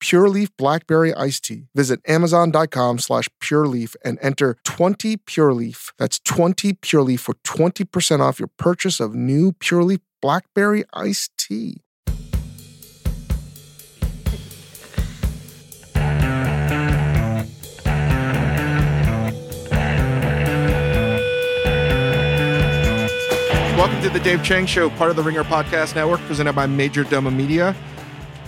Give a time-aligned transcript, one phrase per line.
[0.00, 1.66] Pure Leaf Blackberry Iced Tea.
[1.74, 5.92] Visit Amazon.com slash Pure Leaf and enter 20 Pure Leaf.
[5.98, 11.36] That's 20 Pure Leaf for 20% off your purchase of new Pure Leaf Blackberry Iced
[11.36, 11.82] Tea.
[23.76, 27.34] Welcome to the Dave Chang Show, part of the Ringer Podcast Network, presented by Majordomo
[27.34, 27.76] Media.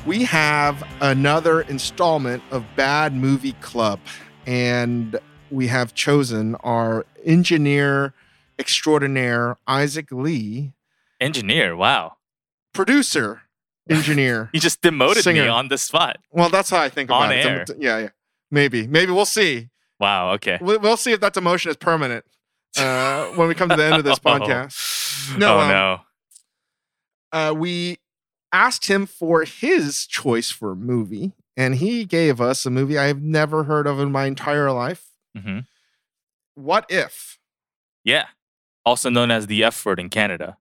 [0.06, 4.00] We have another installment of Bad Movie Club,
[4.46, 5.18] and
[5.50, 8.14] we have chosen our engineer
[8.59, 10.73] extraordinaire, Isaac Lee,
[11.20, 12.16] Engineer, wow.
[12.73, 13.42] producer,
[13.90, 14.48] engineer.
[14.54, 15.42] You just demoted Singer.
[15.42, 16.16] me on the spot.
[16.30, 17.45] well, that's how I think about On it.
[17.46, 17.64] air.
[17.79, 18.09] Yeah, yeah.
[18.51, 18.87] Maybe.
[18.87, 19.68] Maybe we'll see.
[19.98, 20.59] Wow, okay.
[20.62, 22.24] We- We'll see if that demotion is permanent
[22.79, 24.30] uh, when we come to the end of this Oh.
[24.38, 25.38] podcast.
[25.38, 26.01] No, oh um, no.
[27.32, 27.98] uh, we
[28.52, 33.07] asked him for his choice for a movie, and he gave us a movie I
[33.07, 35.07] have never heard of in my entire life.
[35.37, 35.60] hmm
[36.54, 37.38] What if?
[38.04, 38.26] Yeah.
[38.84, 40.57] Also known as the F word in Canada.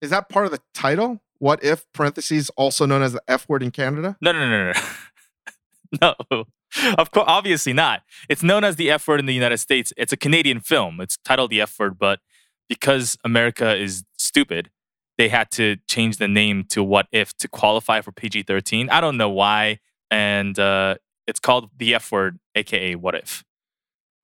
[0.00, 1.20] Is that part of the title?
[1.38, 4.16] What if parentheses also known as the F word in Canada?
[4.20, 4.72] No, no, no,
[6.00, 6.14] no.
[6.30, 6.44] no.
[6.98, 8.02] Of course, obviously not.
[8.28, 9.92] It's known as the F word in the United States.
[9.96, 11.00] It's a Canadian film.
[11.00, 12.20] It's titled the F word, but
[12.68, 14.70] because America is stupid,
[15.20, 18.88] they had to change the name to What If to qualify for PG 13.
[18.88, 19.80] I don't know why.
[20.10, 20.94] And uh,
[21.26, 23.44] it's called the F word, aka What If.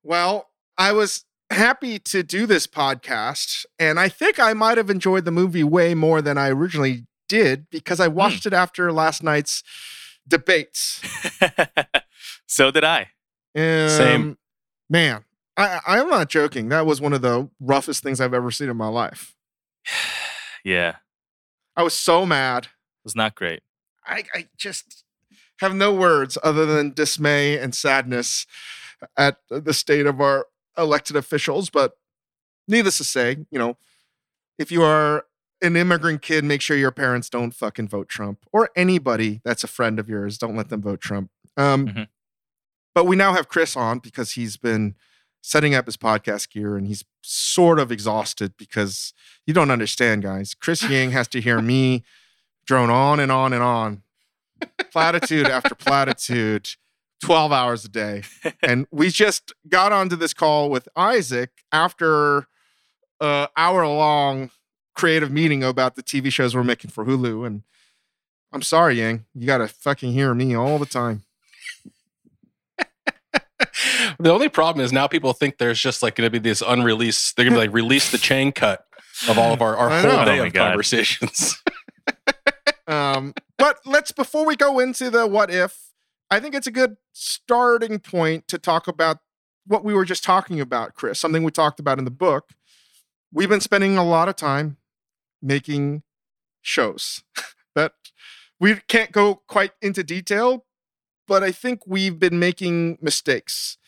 [0.03, 5.27] Well, I was happy to do this podcast, and I think I might have enjoyed
[5.27, 9.63] the movie way more than I originally did because I watched it after last night's
[10.27, 11.03] debates.
[12.47, 13.11] so did I.
[13.55, 14.39] Um, Same.
[14.89, 15.25] Man,
[15.59, 16.71] I, I'm not joking.
[16.71, 19.35] That was one of the roughest things I've ever seen in my life.
[20.67, 20.97] Yeah,
[21.77, 22.65] I was so mad.
[22.65, 22.71] it
[23.05, 23.63] was not great.
[24.05, 25.05] I, I just
[25.61, 28.47] have no words other than dismay and sadness
[29.17, 30.47] at the state of our
[30.77, 31.71] elected officials.
[31.71, 31.97] But
[32.67, 33.77] needless to say, you know,
[34.59, 35.25] if you are
[35.63, 39.69] an immigrant kid, make sure your parents don't fucking vote Trump or anybody that's a
[39.69, 40.37] friend of yours.
[40.37, 41.31] Don't let them vote Trump.
[41.57, 42.09] Um, Mhm.
[42.95, 44.95] But we now have Chris on because he's been
[45.47, 49.15] setting up his podcast gear and he's sort of exhausted because
[49.47, 50.55] you don't understand, guys.
[50.55, 52.03] Chris Ying has to hear me
[52.67, 54.03] drone on and on and on,
[54.91, 56.71] platitude after platitude,
[57.23, 58.25] 12 hours a day.
[58.61, 62.49] And we just got onto this call with Isaac after
[63.21, 64.51] uh, an hour long
[64.97, 67.47] creative meeting about the TV shows we're making for Hulu.
[67.47, 67.63] And
[68.53, 71.23] I'm sorry, Ying, you got to fucking hear me all the time.
[74.19, 77.37] the only problem is now people think there's just like going to be this unreleased.
[77.37, 78.85] They're going to be like release the Chang cut
[79.29, 80.25] of all of our, our I whole know.
[80.25, 80.69] day Oh of God.
[80.69, 81.63] conversations.
[82.89, 85.91] Um, but let's before we go into the what if,
[86.31, 89.19] I think it's a good starting point to talk about
[89.67, 91.19] what we were just talking about, Chris.
[91.19, 92.51] Something we talked about in the book.
[93.33, 94.77] We've been spending a lot of time
[95.43, 96.05] making
[96.63, 97.25] shows
[97.75, 97.95] that
[98.61, 100.65] we can't go quite into detail,
[101.27, 103.79] but I think we've been making mistakes.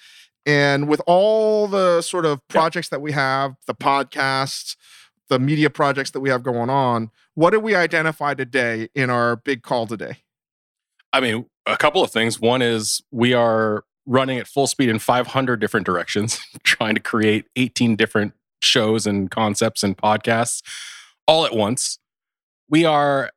[0.47, 4.77] And with all the sort of projects that we have, the podcasts,
[5.29, 9.37] the media projects that we have going on, what did we identify today in our
[9.37, 10.19] big call today?
[11.13, 12.41] I mean, a couple of things.
[12.41, 17.47] One is we are running at full speed in 500 different directions, trying to create
[17.57, 20.63] 18 different shows and concepts and podcasts
[21.27, 21.99] all at once.
[22.69, 23.31] We are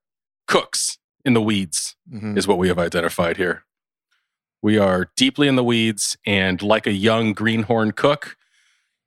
[0.47, 1.95] cooks in the weeds.
[2.11, 2.37] Mm-hmm.
[2.37, 3.63] is what we have identified here.
[4.61, 8.37] We are deeply in the weeds and like a young greenhorn cook.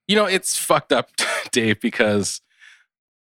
[0.09, 1.11] You know, it's fucked up,
[1.53, 2.41] Dave, because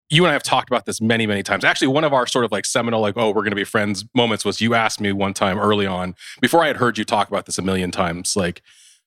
[0.08, 1.64] you and I have talked about this many, many times.
[1.64, 4.04] Actually, one of our sort of like seminal, like, oh, we're going to be friends
[4.14, 7.28] moments was you asked me one time early on, before I had heard you talk
[7.28, 8.62] about this a million times, like,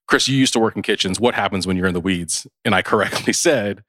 [0.07, 1.19] Chris, you used to work in kitchens.
[1.19, 2.47] What happens when you're in the weeds?
[2.65, 3.83] And I correctly said,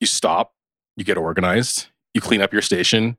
[0.00, 0.54] you stop,
[0.96, 3.16] you get organized, you clean up your station,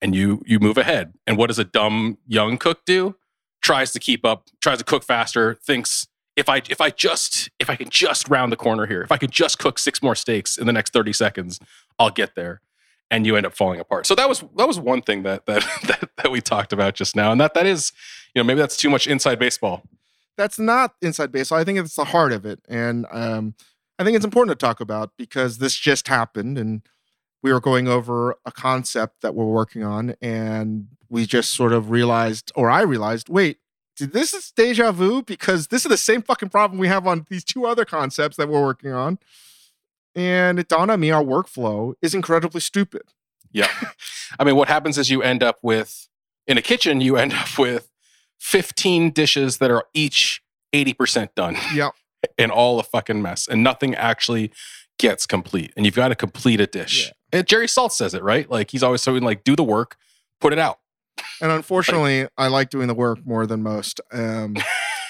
[0.00, 1.14] and you you move ahead.
[1.26, 3.16] And what does a dumb young cook do?
[3.64, 6.06] Tries to keep up, tries to cook faster, thinks
[6.36, 9.16] if I if I just if I can just round the corner here, if I
[9.16, 11.60] could just cook six more steaks in the next 30 seconds,
[11.98, 12.60] I'll get there.
[13.10, 14.06] And you end up falling apart.
[14.06, 17.16] So that was that was one thing that that that, that we talked about just
[17.16, 17.32] now.
[17.32, 17.92] And that that is,
[18.34, 19.82] you know, maybe that's too much inside baseball.
[20.36, 21.58] That's not inside baseball.
[21.58, 22.60] I think it's the heart of it.
[22.68, 23.54] And um,
[23.98, 26.82] I think it's important to talk about because this just happened and
[27.42, 31.90] we were going over a concept that we're working on and we just sort of
[31.90, 33.58] realized, or I realized, wait,
[33.96, 37.24] did this is deja vu because this is the same fucking problem we have on
[37.30, 39.20] these two other concepts that we're working on.
[40.16, 43.02] And it dawned on me our workflow is incredibly stupid.
[43.52, 43.70] Yeah.
[44.40, 46.08] I mean, what happens is you end up with,
[46.48, 47.92] in a kitchen, you end up with
[48.40, 51.90] 15 dishes that are each 80% done Yeah.
[52.38, 54.50] and all a fucking mess and nothing actually
[54.98, 55.72] gets complete.
[55.76, 57.12] And you've got to complete a dish.
[57.32, 58.50] And Jerry Saltz says it, right?
[58.50, 59.96] Like he's always saying, like, do the work,
[60.40, 60.80] put it out.
[61.40, 64.00] And unfortunately, I like doing the work more than most.
[64.12, 64.56] Um,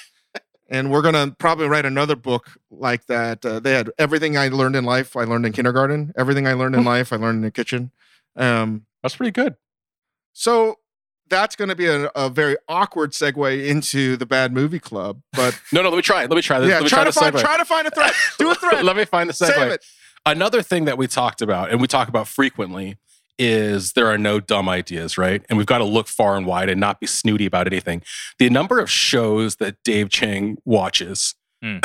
[0.69, 3.45] and we're going to probably write another book like that.
[3.45, 6.13] Uh, they had everything I learned in life, I learned in kindergarten.
[6.17, 7.91] Everything I learned in life, I learned in the kitchen.
[8.37, 9.57] Um, That's pretty good.
[10.33, 10.79] so
[11.31, 15.23] that's going to be a, a very awkward segue into the bad movie club.
[15.33, 16.29] But No, no, let me try it.
[16.31, 16.69] Let me try this.
[16.69, 17.41] yeah, let me try, try, to find segue.
[17.41, 18.13] try to find a thread.
[18.39, 18.85] Do a thread.
[18.85, 19.79] let me find the segue.
[20.27, 22.99] Another thing that we talked about and we talk about frequently
[23.39, 25.45] is there are no dumb ideas, right?
[25.49, 28.03] And we've got to look far and wide and not be snooty about anything.
[28.39, 31.79] The number of shows that Dave Chang watches Hmm.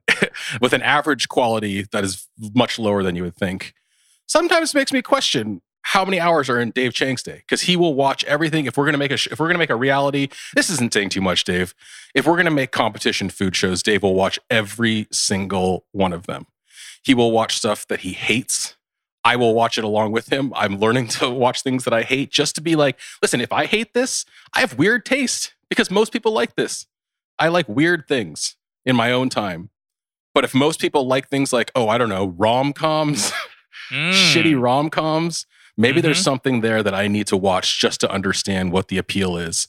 [0.62, 3.74] with an average quality that is much lower than you would think
[4.26, 7.94] sometimes makes me question how many hours are in Dave Chang's day because he will
[7.94, 8.64] watch everything.
[8.64, 11.10] If we're gonna make a sh- if we're gonna make a reality, this isn't saying
[11.10, 11.74] too much, Dave.
[12.14, 16.46] If we're gonna make competition food shows, Dave will watch every single one of them.
[17.02, 18.77] He will watch stuff that he hates.
[19.28, 20.52] I will watch it along with him.
[20.56, 23.66] I'm learning to watch things that I hate just to be like, listen, if I
[23.66, 26.86] hate this, I have weird taste because most people like this.
[27.38, 29.68] I like weird things in my own time.
[30.34, 33.32] But if most people like things like, oh, I don't know, rom coms,
[33.92, 34.12] Mm.
[34.12, 35.46] shitty rom coms,
[35.76, 36.24] maybe there's Mhm.
[36.24, 39.66] something there that I need to watch just to understand what the appeal is.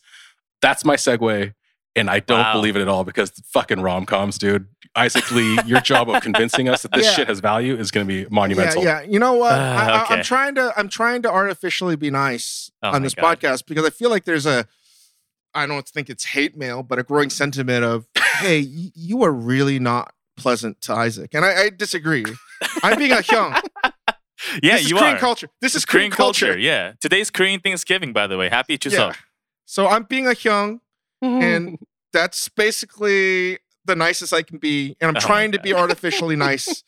[0.61, 1.53] That's my segue.
[1.95, 2.53] And I don't Wow.
[2.53, 4.68] believe it at all because fucking rom coms, dude.
[4.95, 7.13] Isaac Lee, your job of convincing us that this Yeah.
[7.13, 8.83] shit has value is going to be monumental.
[8.83, 9.07] Yeah, yeah.
[9.09, 9.51] You know what?
[9.53, 10.24] Uh, I, I, I'm okay.
[10.24, 13.39] trying to I'm trying to artificially be nice Oh on this God.
[13.39, 14.68] podcast because I feel like there's a
[15.53, 18.07] I don't think it's hate mail, but a growing sentiment of
[18.38, 22.25] hey, y- you are really not pleasant to Isaac, and I, I disagree.
[22.83, 23.56] I'm being a young.
[24.63, 25.19] Yeah, this is you Korean are.
[25.19, 25.50] culture.
[25.59, 26.45] This is It's Korean culture.
[26.47, 26.59] culture.
[26.59, 26.94] Yeah.
[27.01, 28.47] Today's Korean Thanksgiving, by the way.
[28.47, 28.77] Happy Yeah.
[28.80, 29.15] Chuseok.
[29.65, 30.80] So I'm being a young.
[31.21, 31.77] And
[32.13, 36.83] that's basically the nicest I can be, and I'm Oh trying to be artificially nice.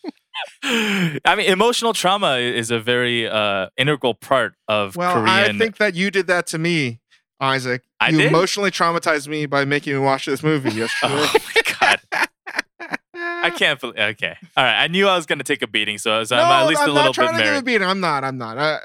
[0.64, 5.28] I mean, emotional trauma is a very uh, integral part of Well, Korean.
[5.28, 7.00] I think that you did that to me,
[7.40, 7.84] Isaac.
[8.00, 8.28] I you did?
[8.28, 11.14] emotionally traumatized me by making me watch this movie yesterday.
[11.14, 12.00] oh my god,
[13.44, 13.98] I can't believe.
[14.00, 14.84] Okay, all right.
[14.84, 16.82] I knew I was going to take a beating, so I was, I'm at least
[16.82, 17.66] I'm a little not trying bit to give a married.
[17.66, 17.88] beating.
[17.88, 18.24] I'm not.
[18.24, 18.58] I'm not.
[18.58, 18.80] Uh,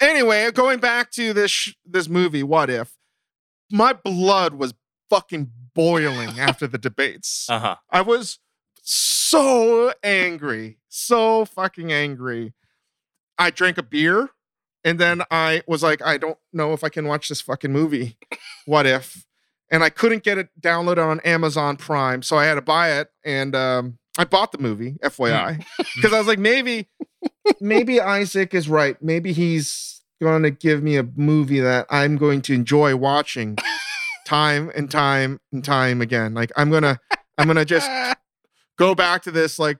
[0.00, 2.92] anyway, going back to this sh- this movie, what if
[3.70, 4.74] my blood was
[5.10, 7.48] fucking boiling after the debates?
[7.48, 7.76] Uh huh.
[7.90, 8.38] I was
[8.82, 12.54] so angry, so fucking angry.
[13.38, 14.30] I drank a beer
[14.84, 18.18] and then I was like, I don't know if I can watch this fucking movie.
[18.66, 19.26] What if?
[19.70, 23.08] And I couldn't get it downloaded on Amazon Prime, so I had to buy it.
[23.24, 25.64] And um, I bought the movie, FYI,
[25.96, 26.88] because I was like, maybe,
[27.60, 28.96] maybe Isaac is right.
[29.02, 33.56] Maybe he's going to give me a movie that I'm going to enjoy watching
[34.26, 36.34] time and time and time again.
[36.34, 37.00] Like I'm gonna,
[37.38, 37.90] I'm gonna just
[38.78, 39.78] go back to this like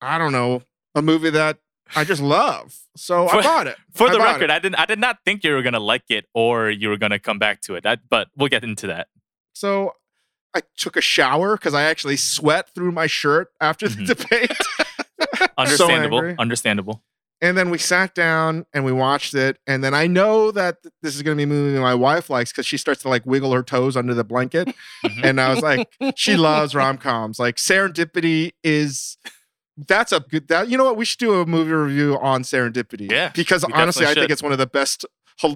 [0.00, 0.62] I don't know
[0.94, 1.58] a movie that
[1.96, 2.76] I just love.
[2.96, 3.76] So I bought it.
[3.92, 4.50] For I the record, it.
[4.50, 4.76] I didn't.
[4.76, 7.18] I did not think you were going to like it or you were going to
[7.18, 7.84] come back to it.
[8.08, 9.08] But we'll get into that.
[9.54, 9.92] so
[10.56, 14.06] I took a shower because I actually sweat through my shirt after the Mhm.
[14.06, 15.48] debate.
[15.58, 16.18] Understandable.
[16.18, 16.36] angry.
[16.38, 17.02] understandable.
[17.40, 19.58] And then we sat down and we watched it.
[19.66, 22.52] And then I know that this is going to be a movie my wife likes
[22.52, 24.68] because she starts to like wiggle her toes under the blanket.
[25.04, 25.24] Mhm.
[25.24, 27.38] and I was like, she loves rom coms.
[27.38, 29.16] Like Serendipity is
[29.76, 33.10] that's a good that you know what we should do a movie review on Serendipity.
[33.10, 35.04] Yeah, because honestly, I think it's one of the best,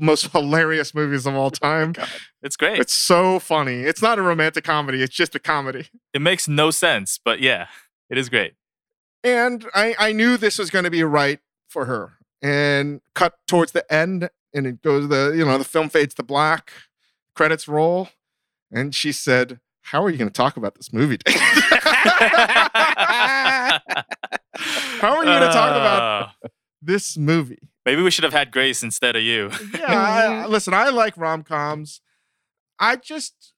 [0.01, 1.95] most hilarious movies of all time.
[2.43, 2.81] It's great.
[2.81, 3.83] It's so funny.
[3.83, 5.03] It's not a romantic comedy.
[5.03, 5.87] It's just a comedy.
[6.13, 7.69] it makes no sense, but yeah,
[8.11, 8.55] it is great.
[9.23, 12.15] And I I knew this was going to be right for her.
[12.43, 16.23] And cut towards the end, and it goes the you know the film fades to
[16.23, 16.73] black,
[17.35, 18.09] credits roll,
[18.73, 19.61] and she said.
[19.83, 21.17] How are you going to talk about this movie?
[21.17, 21.35] Dave?"
[25.01, 26.03] How are you gonna talk about-
[26.45, 26.49] uh.
[26.83, 27.59] this movie.
[27.87, 29.51] Maybe we should have had Grace instead of you.
[29.73, 32.01] Yeah, I, I- listen, I like rom coms.
[32.79, 33.55] I just,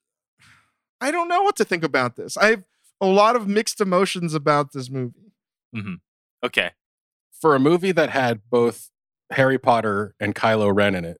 [1.01, 2.37] I don't know what to think about this.
[2.37, 2.63] I have
[3.01, 5.33] a lot of mixed emotions about this movie.
[5.75, 5.95] Mm-hmm.
[6.45, 6.71] Okay.
[7.41, 8.89] For a movie that had both
[9.31, 11.19] Harry Potter and Kylo Ren in it,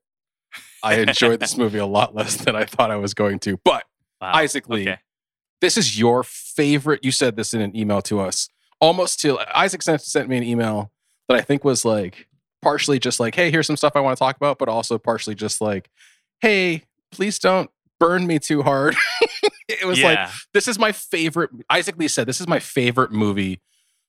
[0.82, 3.58] I enjoyed this movie a lot less than I thought I was going to.
[3.64, 3.84] But
[4.20, 4.32] Wow.
[4.34, 4.98] Isaac Lee, Okay.
[5.60, 7.04] this is your favorite.
[7.04, 8.48] You said this in an email to us
[8.80, 10.92] almost to Isaac sent, sent me an email
[11.28, 12.28] that I think was like
[12.62, 15.34] partially just like, hey, here's some stuff I want to talk about, but also partially
[15.34, 15.90] just like,
[16.40, 18.94] hey, please don't burn me too hard.
[19.68, 20.18] it was like,
[20.54, 21.50] this is my favorite.
[21.68, 23.60] Isaac Lee said, this is my favorite movie,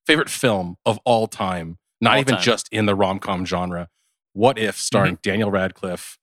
[0.05, 2.39] favorite film of all time, not All even time.
[2.39, 2.43] Mm-hmm.
[2.43, 3.89] just in the rom com genre.
[4.33, 6.17] What if starring Daniel Radcliffe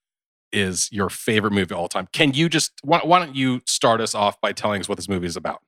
[0.52, 2.08] is your favorite movie of all time?
[2.12, 5.08] Can you just, why, why don't you start us off by telling us what this
[5.08, 5.62] movie is about?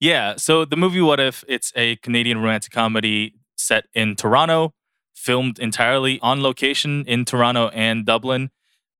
[0.00, 0.36] Yeah.
[0.36, 1.44] So the movie What If?
[1.48, 4.72] It's a Canadian romantic comedy set in Toronto,
[5.16, 8.50] filmed entirely on location in Toronto and Dublin,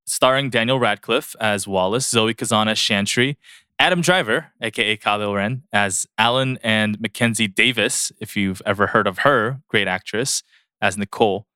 [0.05, 3.39] starring Daniel Radcliffe as Wallace, Zoe Kazan as Chantry,
[3.79, 9.19] Adam Driver, aka Kylo Ren, as Alan, and Mackenzie Davis, if you've ever heard of
[9.19, 10.43] her, great actress,
[10.81, 11.47] as Nicole.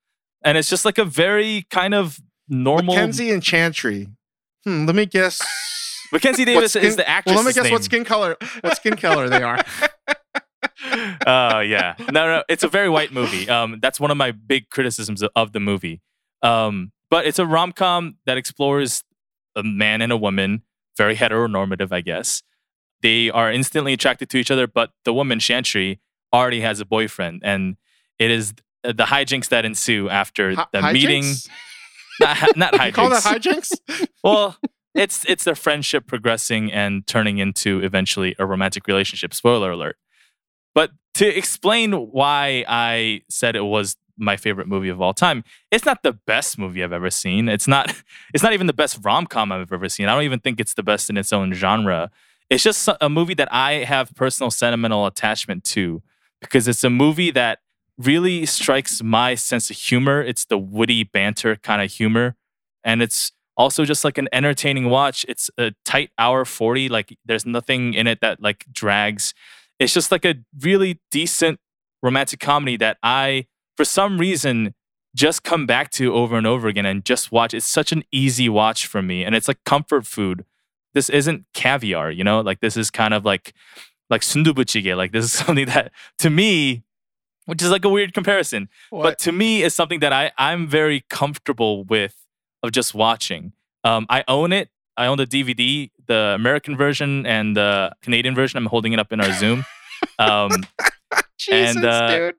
[0.45, 2.95] And it's just like a very kind of normal.
[2.95, 4.09] Mackenzie and Chantry.
[4.65, 5.41] Hmm, let me guess.
[6.13, 7.35] Mackenzie Davis skin- is the actress.
[7.35, 8.37] Well, let me guess what skin color.
[8.61, 9.59] What skin color they are.
[11.27, 13.49] Oh yeah, no, no, it's a very white movie.
[13.49, 16.01] Um, that's one of my big criticisms of, of the movie.
[16.43, 19.05] Um, but it's a rom com that explores
[19.55, 20.63] a man and a woman,
[20.97, 22.43] very heteronormative, I guess.
[23.03, 26.01] They are instantly attracted to each other, but the woman Chantry
[26.33, 27.77] already has a boyfriend, and
[28.19, 31.25] it is the hijinks that ensue after Hi- the meeting.
[32.21, 32.87] Not, not hijinks.
[32.87, 34.07] You call that hijinks?
[34.23, 34.57] well,
[34.95, 39.33] it's it's their friendship progressing and turning into eventually a romantic relationship.
[39.33, 39.97] Spoiler alert.
[40.75, 45.85] But to explain why I said it was my favorite movie of all time, it's
[45.85, 47.49] not the best movie I've ever seen.
[47.49, 47.95] It's not
[48.35, 50.09] it's not even the best rom-com I've ever seen.
[50.09, 52.11] I don't even think it's the best in its own genre.
[52.49, 56.03] It's just a movie that I have personal sentimental attachment to
[56.41, 57.61] because it's a movie that
[57.99, 60.23] really strikes my sense of humor.
[60.23, 62.37] It's the witty banter kind of humor
[62.85, 65.25] and it's also just like an entertaining watch.
[65.29, 66.89] It's a tight hour 40.
[66.89, 69.35] Like there's nothing in it that like drags.
[69.79, 71.61] It's just like a really decent
[72.03, 74.75] romantic comedy that I, for some reason,
[75.15, 77.53] just come back to over and over again and just watch.
[77.55, 79.25] It's such an easy watch for me.
[79.25, 80.45] And it's like comfort food.
[80.95, 82.41] This isn't caviar, you know?
[82.41, 83.53] Like this is kind of like
[84.11, 84.97] like sundubu-jjigae.
[84.97, 86.83] Like this is something that to me,
[87.47, 88.69] which is like a weird comparison,
[89.03, 92.17] but to me is something that I I'm very comfortable with
[92.63, 93.53] of just watching.
[93.85, 94.69] Um, I own it.
[94.97, 98.59] I own the DVD, the American version and the Canadian version.
[98.59, 99.65] I'm holding it up in our Zoom.
[100.19, 100.51] Um,
[101.39, 102.35] Jesus, And, uh, dude.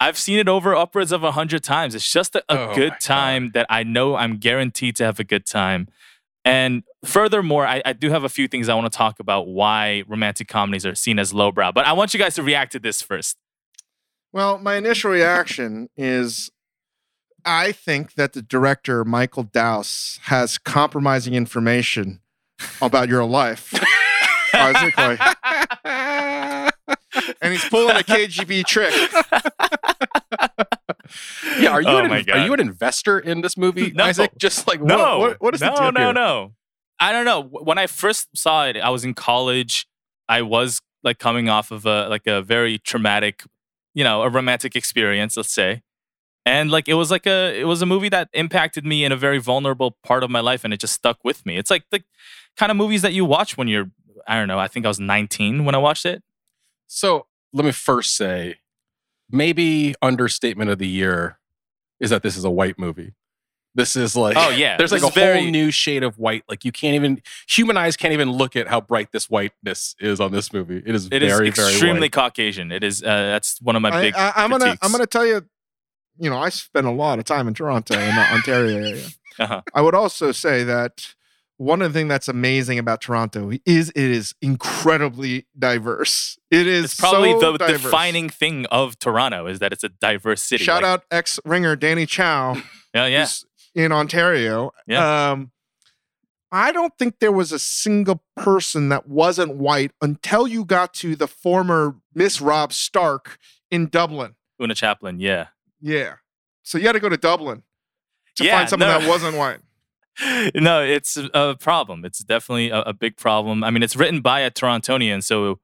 [0.00, 1.94] I've seen it over upwards of a hundred times.
[1.94, 3.00] It's just a, a Oh good my God.
[3.00, 5.88] time that I know I'm guaranteed to have a good time.
[6.44, 10.04] And furthermore, I, I do have a few things I want to talk about why
[10.06, 11.72] romantic comedies are seen as lowbrow.
[11.72, 13.36] But I want you guys to react to this first.
[14.32, 16.50] Well, my initial reaction is
[17.44, 22.20] I think that the director, Michael Dowse, has compromising information
[22.82, 23.72] about your life.
[24.52, 25.18] Basically.
[27.40, 28.92] And he's pulling a KGB trick.
[31.58, 34.04] Yeah, are you Oh an, are you an investor in this movie, No.
[34.04, 34.32] Isaac?
[34.38, 36.12] Just like No, what, what, what is no, the deal no, here?
[36.12, 36.52] no.
[36.98, 37.42] I don't know.
[37.42, 39.86] When I first saw it, I was in college.
[40.28, 43.44] I was like coming off of a like a very traumatic,
[43.94, 45.82] you know, a romantic experience, let's say.
[46.44, 49.16] And like it was like a it was a movie that impacted me in a
[49.16, 51.56] very vulnerable part of my life and it just stuck with me.
[51.56, 52.02] It's like the
[52.56, 53.90] kind of movies that you watch when you're
[54.26, 56.22] I don't know, I think I was 19 when I watched it.
[56.86, 58.56] So let me first say,
[59.30, 61.38] maybe understatement of the year
[62.00, 63.14] is that this is a white movie.
[63.74, 64.78] This is like Oh yeah.
[64.78, 66.44] there's like this a very, whole new shade of white.
[66.48, 70.18] Like you can't even human eyes can't even look at how bright this whiteness is
[70.18, 70.82] on this movie.
[70.84, 72.12] It is it is very very extremely white.
[72.12, 72.72] Caucasian.
[72.72, 75.26] It is uh, that's one of my I, big I, am gonna I'm gonna tell
[75.26, 75.44] you,
[76.18, 79.06] you know, I spent a lot of time in Toronto in the Ontario area.
[79.38, 79.60] Uh-huh.
[79.74, 81.14] I would also say that
[81.58, 86.36] one of the things that's amazing about Toronto is it is incredibly diverse.
[86.50, 87.82] It is It's probably so the diverse.
[87.82, 90.64] defining thing of Toronto is that it's a diverse city.
[90.64, 92.56] Shout Like, out ex ringer Danny Chau.
[92.94, 93.26] Yeah, yeah.
[93.74, 94.70] in Ontario.
[94.86, 95.30] Yeah.
[95.32, 95.50] Um,
[96.50, 101.14] I don't think there was a single person that wasn't white until you got to
[101.14, 103.36] the former Miss Robb Stark
[103.70, 104.36] in Dublin.
[104.62, 105.48] Oona Chaplin, yeah.
[105.82, 106.14] Yeah.
[106.62, 107.64] So you had to go to Dublin
[108.36, 108.98] to Yeah, find someone no.
[109.00, 109.58] that wasn't white.
[110.54, 112.04] no, it's a problem.
[112.04, 113.62] It's definitely a, a big problem.
[113.62, 115.58] I mean, it's written by a Torontonian, so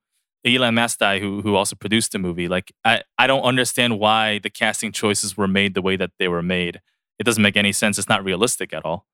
[0.45, 2.49] Elan Mastai, who who also produced the movie.
[2.49, 6.29] Like, I I don't understand why the casting choices were made the way that they
[6.29, 6.81] were made.
[7.19, 7.99] It doesn't make any sense.
[7.99, 9.07] It's not realistic at all.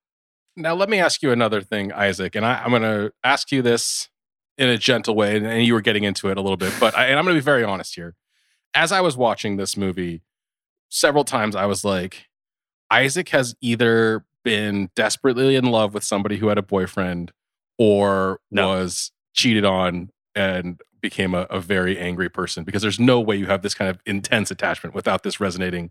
[0.57, 3.63] Now let me ask you another thing, Isaac, and I, I'm going to ask you
[3.63, 4.09] this
[4.57, 6.97] in a gentle way, and, and you were getting into it a little bit, but
[6.99, 8.17] I, and I'm going to be very honest here.
[8.75, 10.23] As I was watching this movie,
[10.89, 12.27] several times I was like,
[12.91, 17.33] Isaac has either been desperately in love with somebody who had a boyfriend
[17.79, 18.69] or No.
[18.69, 23.47] was cheated on and became a, a very angry person because there's no way you
[23.47, 25.91] have this kind of intense attachment without this resonating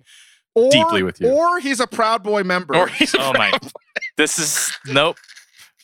[0.55, 1.29] Or, Deeply with you.
[1.29, 2.75] Or he's a Proud Boy member.
[2.75, 3.51] or he's a Oh my!
[4.17, 5.17] This is nope.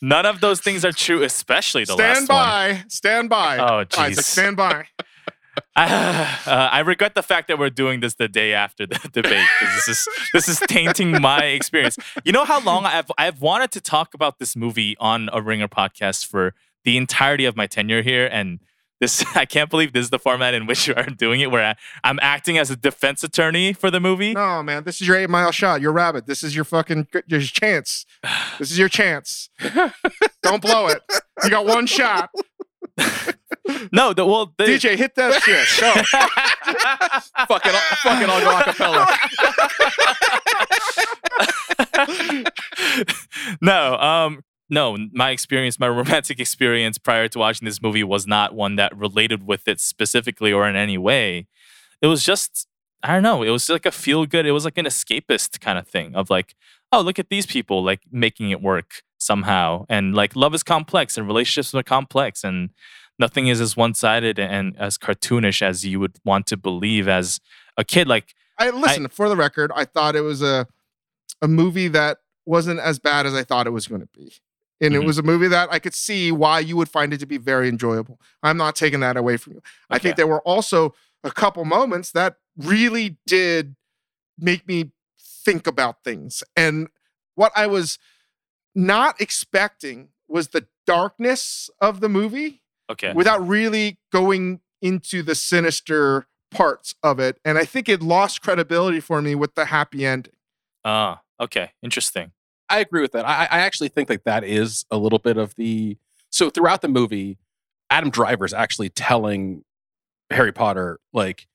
[0.02, 2.84] None of those things are true, especially the stand last one.
[2.88, 3.56] Stand by.
[3.56, 3.58] Stand by.
[3.58, 4.22] Oh, Isaac, jeez.
[4.24, 4.86] stand by.
[5.76, 9.46] I, uh, I regret the fact that we're doing this the day after the debate
[9.60, 11.98] this is this is tainting my experience.
[12.24, 15.68] You know how long I've I've wanted to talk about this movie on a Ringer
[15.68, 18.60] podcast for the entirety of my tenure here, and
[19.00, 21.64] this I can't believe this is the format in which you are doing it, where
[21.64, 24.32] I, I'm acting as a defense attorney for the movie.
[24.34, 25.80] No, man, this is your eight mile shot.
[25.80, 26.26] You're rabbit.
[26.26, 28.06] This is your fucking your chance.
[28.58, 29.50] This is your chance.
[30.42, 31.02] Don't blow it.
[31.42, 32.30] You got one shot.
[33.92, 35.66] No, the, well, the, DJ, hit that shit.
[35.80, 35.92] Go.
[37.46, 37.72] fucking,
[38.02, 39.06] fucking I'll acapella.
[43.60, 44.96] no, um, no.
[45.12, 49.46] My experience, my romantic experience prior to watching this movie was not one that related
[49.46, 51.46] with it specifically or in any way.
[52.00, 52.66] It was just,
[53.02, 53.42] I don't know.
[53.42, 54.46] It was like a feel good.
[54.46, 56.54] It was like an escapist kind of thing of like,
[56.92, 61.16] oh, look at these people like making it work somehow, and like love is complex
[61.16, 62.70] and relationships are complex and
[63.18, 67.40] nothing is as one sided and as cartoonish as you would want to believe as
[67.76, 68.08] a kid.
[68.08, 70.66] Like, I listen, for the record, I thought it was a
[71.42, 74.32] a movie that wasn't as bad as I thought it was going to be.
[74.80, 75.02] And Mhm.
[75.02, 77.38] it was a movie that I could see why you would find it to be
[77.38, 78.20] very enjoyable.
[78.42, 79.62] I'm not taking that away from you.
[79.90, 83.76] I think there were also a couple moments that really did
[84.38, 86.42] make me think about things.
[86.56, 86.88] And
[87.34, 87.98] what I was
[88.74, 96.26] not expecting was the darkness of the movie okay, without really going into the sinister
[96.50, 97.38] parts of it.
[97.44, 100.32] And I think it lost credibility for me with the happy ending.
[100.84, 102.32] ah, okay, interesting.
[102.68, 103.26] I agree with that.
[103.26, 105.98] I, I actually think that that is a little bit of the
[106.30, 107.38] so throughout the movie,
[107.90, 109.64] Adam Driver is actually telling
[110.30, 111.46] Harry Potter like,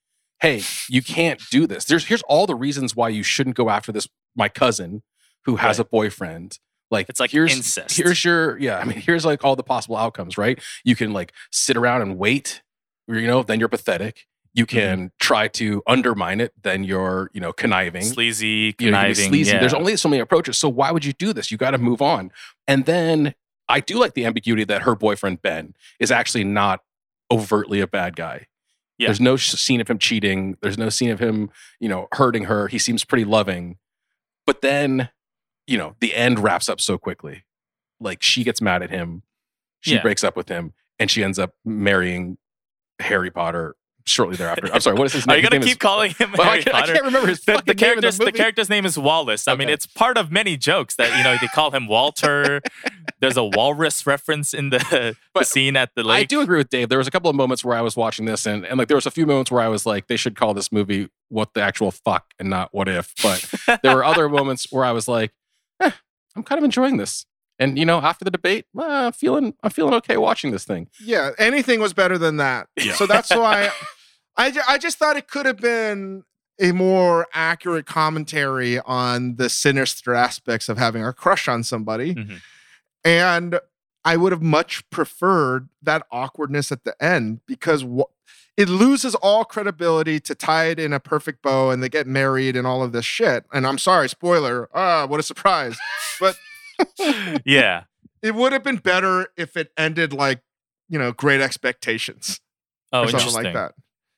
[0.42, 1.86] "Hey, you can't do this.
[1.86, 5.02] There's here's all the reasons why you shouldn't go after this my cousin
[5.46, 5.86] who has Right.
[5.88, 6.60] a boyfriend.
[6.92, 7.96] Like It's like here's incest.
[7.98, 8.78] here's your yeah.
[8.80, 10.38] I mean, here's like all the possible outcomes.
[10.38, 10.60] Right?
[10.84, 12.62] You can like sit around and wait.
[13.08, 14.26] You know, then you're pathetic.
[14.54, 14.78] You Mm-hmm.
[14.80, 16.54] can try to undermine it.
[16.62, 19.30] Then you're you know conniving sleazy, you know, you conniving.
[19.30, 19.52] sleazy.
[19.54, 19.60] yeah.
[19.60, 20.58] There's only so many approaches.
[20.58, 21.52] So why would you do this?
[21.52, 22.32] You got to move on.
[22.68, 23.36] And then
[23.68, 26.82] I do like the ambiguity that her boyfriend Ben is actually not
[27.32, 28.48] overtly a bad guy.
[28.98, 29.08] Yeah.
[29.10, 30.58] There's no scene of him cheating.
[30.62, 32.68] There's no scene of him, you know, hurting her.
[32.68, 33.78] He seems pretty loving.
[34.48, 35.10] But then,
[35.70, 37.44] you know, the end wraps up so quickly.
[38.00, 39.24] Like she gets mad at him.
[39.82, 40.02] She Yeah.
[40.02, 42.38] breaks up with him and she ends up marrying
[43.00, 44.70] Harry Potter shortly thereafter.
[44.74, 45.34] I'm sorry, what is his name?
[45.36, 47.42] Are you gonna name is- keep calling him Well, I, can't, I can't remember his
[47.42, 49.48] the, the name character's the the, character's name is Wallace.
[49.48, 52.62] I mean, it's part of many jokes that you know they call him Walter.
[53.22, 56.20] There's a walrus reference in the, the scene at the lake.
[56.22, 56.88] I do agree with Dave.
[56.88, 58.96] There was a couple of moments where I was watching this, and, and like there
[58.96, 61.62] was a few moments where I was like, they should call this movie "What the
[61.62, 65.34] Actual Fuck" and not "What If." But there were other moments where I was like,
[66.36, 67.26] I'm kind of enjoying this.
[67.58, 70.88] And you know, after the debate, well, I'm feeling I'm feeling okay watching this thing.
[71.02, 72.68] Yeah, anything was better than that.
[72.78, 72.94] Yeah.
[72.94, 73.70] So that's why
[74.38, 76.24] I, ju- I just thought it could have been
[76.62, 82.16] a more accurate commentary on the sinister aspects of having a crush on somebody.
[82.16, 82.42] Mhm.
[83.04, 83.60] And
[84.06, 88.12] I would have much preferred that awkwardness at the end because wh-
[88.60, 92.58] it loses all credibility to tie it in a perfect bow and they get married
[92.58, 93.46] and all of this shit.
[93.54, 94.68] And I'm sorry, spoiler.
[94.74, 95.78] Ah, what a surprise.
[96.20, 96.36] But
[97.46, 97.84] yeah,
[98.22, 100.42] it would have been better if it ended like,
[100.90, 102.42] you know, great expectations
[102.92, 103.76] oh, or something like that.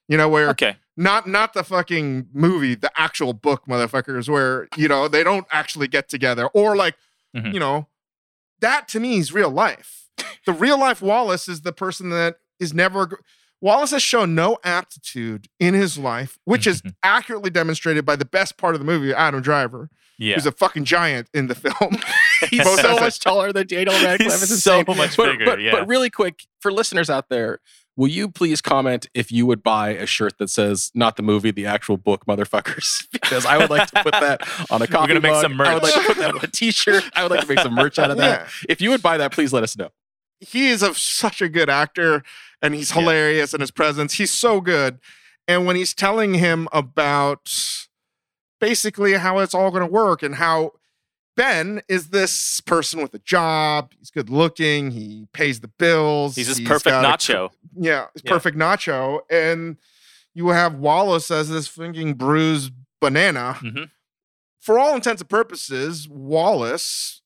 [0.07, 4.87] You know, where Okay, not not the fucking movie, the actual book, motherfuckers, where you
[4.87, 6.95] know they don't actually get together, or like,
[7.37, 7.53] Mhm.
[7.53, 7.89] you know,
[8.59, 10.09] that to me is real life.
[10.47, 13.19] The real life Wallace is the person that is never.
[13.61, 16.95] Wallace has shown no aptitude in his life, which is Mhm.
[17.03, 20.85] accurately demonstrated by the best part of the movie, Adam Driver, yeah, who's a fucking
[20.85, 21.97] giant in the film.
[22.49, 24.39] He's so much taller than Daniel Radcliffe.
[24.39, 24.97] He's It's so insane.
[24.97, 25.71] much but, bigger, But, yeah.
[25.71, 27.59] but really quick for listeners out there,
[27.95, 31.51] will you please comment if you would buy a shirt that says "Not the movie,
[31.51, 33.05] the actual book, motherfuckers"?
[33.11, 35.83] Because I would like to put that on a coffee gonna make some I would
[35.83, 37.03] like to put that on a T-shirt.
[37.13, 38.41] I would like to make some merch out of that.
[38.41, 38.47] Yeah.
[38.69, 39.89] If you would buy that, please let us know.
[40.41, 42.23] He is a, such a good actor
[42.61, 43.01] and he's Yeah.
[43.01, 44.15] hilarious in his presence.
[44.15, 44.99] He's so good.
[45.47, 47.49] And when he's telling him about
[48.59, 50.71] basically how it's all going to work and how
[51.37, 56.35] Ben is this person with a job, he's good looking, he pays the bills.
[56.35, 57.49] he's this perfect got a- nacho.
[57.75, 58.31] yeah, he's Yeah.
[58.31, 59.21] perfect nacho.
[59.29, 59.77] And
[60.33, 63.57] you have Wallace as this fucking bruised banana.
[63.61, 63.89] Mhm.
[64.59, 67.21] For all intents and purposes, Wallace,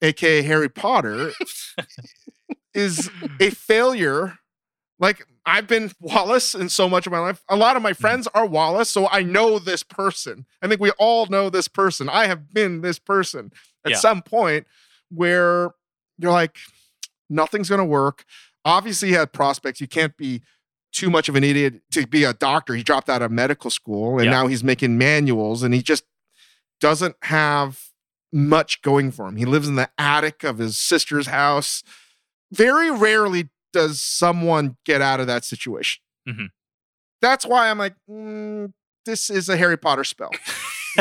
[0.00, 1.32] aka Harry Potter,
[2.78, 3.10] is
[3.40, 4.38] a failure
[4.98, 7.42] Like I've been Wallace in so much of my life.
[7.48, 7.96] A lot of my mm.
[7.96, 10.44] friends are Wallace, so I know this person.
[10.60, 12.08] I think we all know this person.
[12.08, 13.52] I have been this person
[13.84, 13.96] at Yeah.
[13.98, 14.66] some point
[15.08, 15.70] where
[16.18, 16.58] you're like,
[17.30, 18.24] nothing's gonna work.
[18.64, 19.80] Obviously, he had prospects.
[19.80, 20.42] You can't be
[20.92, 22.74] too much of an idiot to be a doctor.
[22.74, 24.32] He dropped out of medical school and Yeah.
[24.32, 26.04] now he's making manuals and he just
[26.80, 27.84] doesn't have
[28.32, 29.36] much going for him.
[29.36, 31.82] He lives in the attic of his sister's house.
[32.52, 36.00] Very rarely does someone get out of that situation.
[36.28, 36.48] Mhm.
[37.20, 38.72] That's why I'm like, mm,
[39.04, 40.30] this is a Harry Potter spell.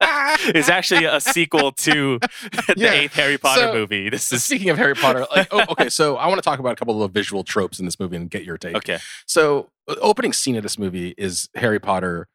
[0.00, 2.18] it's actually a sequel to
[2.68, 2.92] the Yeah.
[2.92, 4.08] eighth Harry Potter So- movie.
[4.10, 6.72] This is Speaking of Harry Potter, like, oh, okay, so I want to talk about
[6.72, 8.76] a couple of visual tropes in this movie and get your take.
[8.76, 8.98] okay.
[9.26, 12.28] So, opening scene of this movie is Harry Potter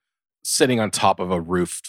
[0.44, 1.82] sitting on top of a roof,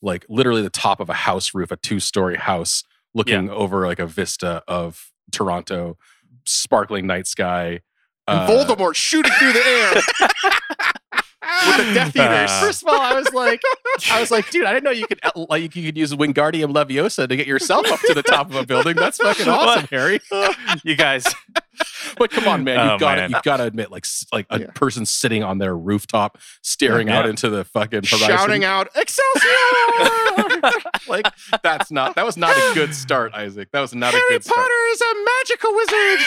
[0.00, 4.06] like literally the top of a house roof, a two-story house, looking over like a
[4.06, 5.96] vista of Toronto,
[6.44, 7.80] sparkling night sky.
[8.28, 9.94] And Uh, Voldemort shooting through the air
[11.66, 12.50] with the Death Eaters.
[12.50, 13.60] Uh, First of all, I was like,
[14.10, 16.72] I was like, dude, I didn't know you could uh, like you could use Wingardium
[16.72, 18.94] Leviosa to get yourself up to the top of a building.
[18.96, 20.20] That's fucking awesome, Harry.
[20.84, 21.24] you guys.
[22.18, 23.30] But come on, man, Oh, you got to man.
[23.30, 24.66] you got to admit, like like a Yeah.
[24.74, 27.20] person sitting on their rooftop, staring Yeah.
[27.20, 29.50] out into the fucking horizon, Shouting out, Excelsior!
[31.08, 31.26] like
[31.62, 33.68] that's not that was not a good start, Isaac.
[33.72, 34.58] That was not a Harry good start.
[34.58, 36.20] Potter is a magical wizard.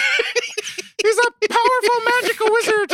[1.03, 2.91] He's a powerful magical wizard.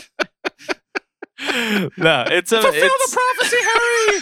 [1.97, 4.21] no, it's a Fulfill it's, the prophecy, Harry.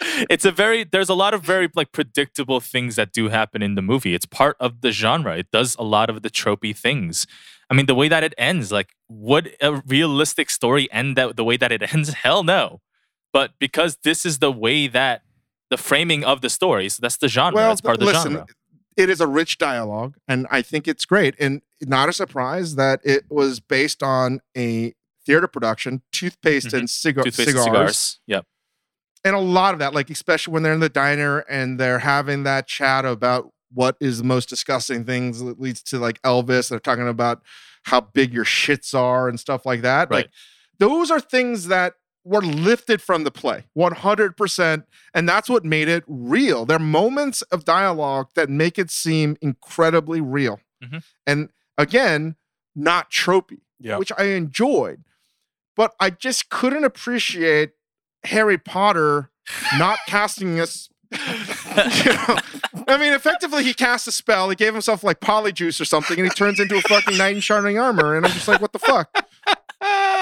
[0.30, 3.74] it's a very there's a lot of very like predictable things that do happen in
[3.74, 4.14] the movie.
[4.14, 5.36] It's part of the genre.
[5.36, 7.26] It does a lot of the tropey things.
[7.70, 11.44] I mean, the way that it ends, like, would a realistic story end that the
[11.44, 12.10] way that it ends?
[12.10, 12.80] Hell no.
[13.32, 15.22] But because this is the way that
[15.70, 17.56] the framing of the story, so that's the genre.
[17.56, 18.46] Well, that's part of the listen, genre.
[18.96, 21.34] it is a rich dialogue, and I think it's great.
[21.38, 24.94] And not a surprise that it was based on a
[25.26, 27.28] theater production, toothpaste and cigar- Mm-hmm.
[27.28, 28.20] Toothpaste cigars, and cigars.
[28.28, 28.46] Yep.
[29.24, 32.44] And a lot of that, like especially when they're in the diner and they're having
[32.44, 36.70] that chat about what is the most disgusting things that leads to like Elvis.
[36.70, 37.42] They're talking about
[37.84, 40.10] how big your shits are and stuff like that.
[40.10, 40.24] Right.
[40.24, 40.30] Like
[40.78, 46.04] those are things that were lifted from the play 100% and that's what made it
[46.06, 51.02] real there are moments of dialogue that make it seem incredibly real Mhm.
[51.26, 52.36] and again
[52.74, 53.96] not tropey Yeah.
[53.96, 55.04] which i enjoyed
[55.76, 57.70] but i just couldn't appreciate
[58.24, 59.30] harry potter
[59.78, 62.36] not casting us you know,
[62.86, 64.50] I mean, effectively, he cast a spell.
[64.50, 67.40] He gave himself like polyjuice or something, and he turns into a fucking knight in
[67.40, 68.16] shining armor.
[68.16, 69.10] And I'm just like, what the fuck?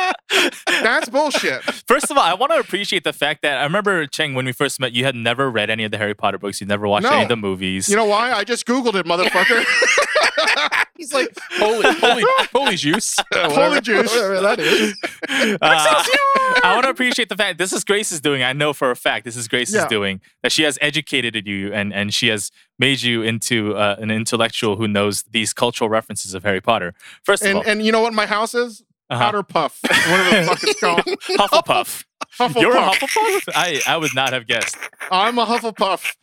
[0.67, 1.63] That's bullshit.
[1.87, 4.53] First of all, I want to appreciate the fact that I remember Chang when we
[4.53, 4.93] first met.
[4.93, 6.61] You had never read any of the Harry Potter books.
[6.61, 7.13] You never watched No.
[7.13, 7.89] any of the movies.
[7.89, 8.33] You know why?
[8.33, 9.65] I just Googled it, motherfucker.
[10.97, 12.25] He's like, holy, holy,
[12.55, 14.11] holy juice, Holy juice.
[14.11, 14.95] whatever that is.
[15.29, 18.43] Uh, I want to appreciate the fact this is Grace's doing.
[18.43, 19.89] I know for a fact this is Grace's Yeah.
[19.89, 20.53] doing that.
[20.53, 24.89] She has educated you and and she has made you into uh, an intellectual who
[24.89, 26.95] knows these cultural references of Harry Potter.
[27.25, 28.83] First of And all, and you know what my house is?
[29.09, 29.25] Uh-huh.
[29.25, 29.79] Powder Puff.
[29.83, 31.01] Whatever the fuck it's called.
[31.01, 32.05] Hufflepuff.
[32.39, 32.61] Hufflepuff.
[32.61, 33.49] You're a Hufflepuff.
[33.55, 34.77] I I would not have guessed.
[35.11, 36.15] I'm a Hufflepuff.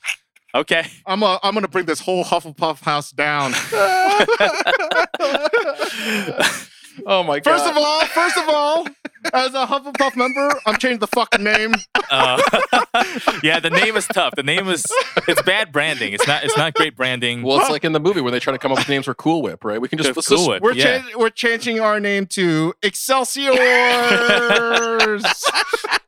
[0.55, 0.85] Okay.
[1.05, 3.53] I'm a I'm gonna bring this whole Hufflepuff house down.
[7.07, 7.57] Oh my god!
[7.57, 8.87] First of all, first of all,
[9.33, 11.73] as a Hufflepuff member, I'm changing the fucking name.
[12.09, 12.41] Uh,
[13.43, 14.33] yeah, the name is tough.
[14.35, 14.85] The name is
[15.27, 16.13] it's bad branding.
[16.13, 17.41] It's not it's not great branding.
[17.43, 19.13] well, it's like in the movie when they try to come up with names for
[19.13, 19.79] Cool Whip, right?
[19.81, 20.61] We can just The let's Cool just- Whip.
[20.63, 20.97] We're Yeah.
[20.99, 23.57] changing we're changing our name to Excelsiors.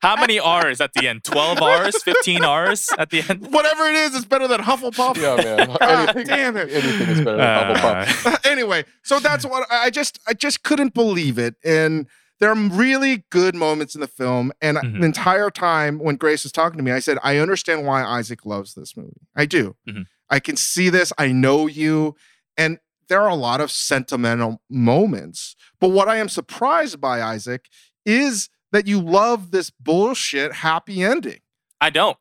[0.02, 1.24] How many R's at the end?
[1.24, 2.04] 12 R's?
[2.04, 3.52] 15 R's at the end?
[3.52, 5.18] Whatever it is, it's better than Hufflepuff.
[5.18, 5.68] Yeah, man.
[5.80, 6.72] God anything, damn it.
[6.72, 8.34] anything is better than Hufflepuff.
[8.34, 11.56] Uh, anyway, so that's what I just I just couldn't believe it.
[11.64, 12.06] And
[12.46, 14.52] there are really good moments in the film.
[14.62, 15.00] And Mhm.
[15.00, 18.46] the entire time when Grace was talking to me, I said, I understand why Isaac
[18.46, 19.22] loves this movie.
[19.36, 19.76] I do.
[19.88, 20.06] Mhm.
[20.30, 21.12] I can see this.
[21.18, 22.16] I know you.
[22.56, 22.78] And
[23.10, 25.56] there are a lot of sentimental moments.
[25.80, 27.68] But what I am surprised by, Isaac,
[28.06, 31.40] is that you love this bullshit happy ending.
[31.82, 32.18] I don't.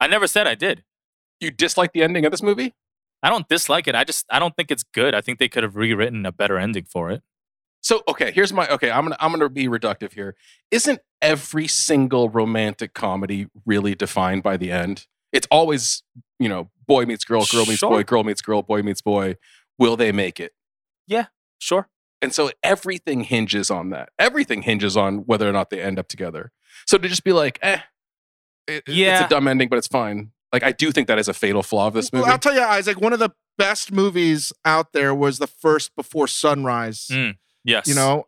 [0.00, 0.84] I never said I did.
[1.40, 2.74] You dislike the ending of this movie?
[3.22, 3.94] I don't dislike it.
[3.96, 5.14] I just I don't think it's good.
[5.14, 7.22] I think they could have rewritten a better ending for it.
[7.80, 8.90] So okay, here's my okay.
[8.90, 10.34] I'm gonna I'm gonna be reductive here.
[10.70, 15.06] Isn't every single romantic comedy really defined by the end?
[15.32, 16.02] It's always
[16.38, 17.90] you know boy meets girl, girl meets Sure.
[17.90, 19.36] boy, girl meets girl, boy meets boy.
[19.78, 20.52] Will they make it?
[21.06, 21.26] Yeah,
[21.58, 21.88] sure.
[22.20, 24.08] And so everything hinges on that.
[24.18, 26.50] Everything hinges on whether or not they end up together.
[26.86, 27.78] So to just be like, eh,
[28.66, 30.32] it- it's a dumb ending, but it's fine.
[30.52, 32.32] Like I do think that is a fatal flaw of this Well, movie.
[32.32, 36.26] I'll tell you, Isaac, one of the best movies out there was the first Before
[36.26, 37.06] Sunrise.
[37.12, 37.36] Mm,
[37.68, 37.86] Yes.
[37.86, 38.26] you know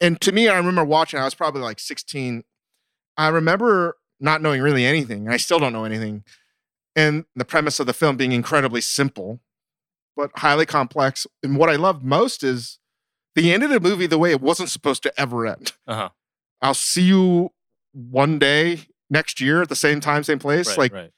[0.00, 2.44] and to me i remember watching i was probably like 16
[3.16, 6.22] i remember not knowing really anything i still don't know anything
[6.96, 9.40] and the premise of the film being incredibly simple
[10.16, 12.78] but highly complex and what i loved most is
[13.34, 16.10] the end of the movie the way it wasn't supposed to ever end Uh-huh.
[16.62, 17.50] i'll see you
[17.92, 21.10] one day next year at the same time same place Right, like right.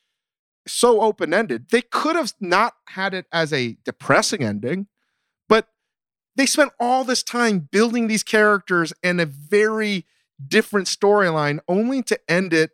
[0.69, 1.67] so open ended.
[1.71, 4.89] They could have not had it as a depressing ending,
[6.37, 10.05] they spent all this time building these characters and a very
[10.47, 12.71] different storyline only to end it,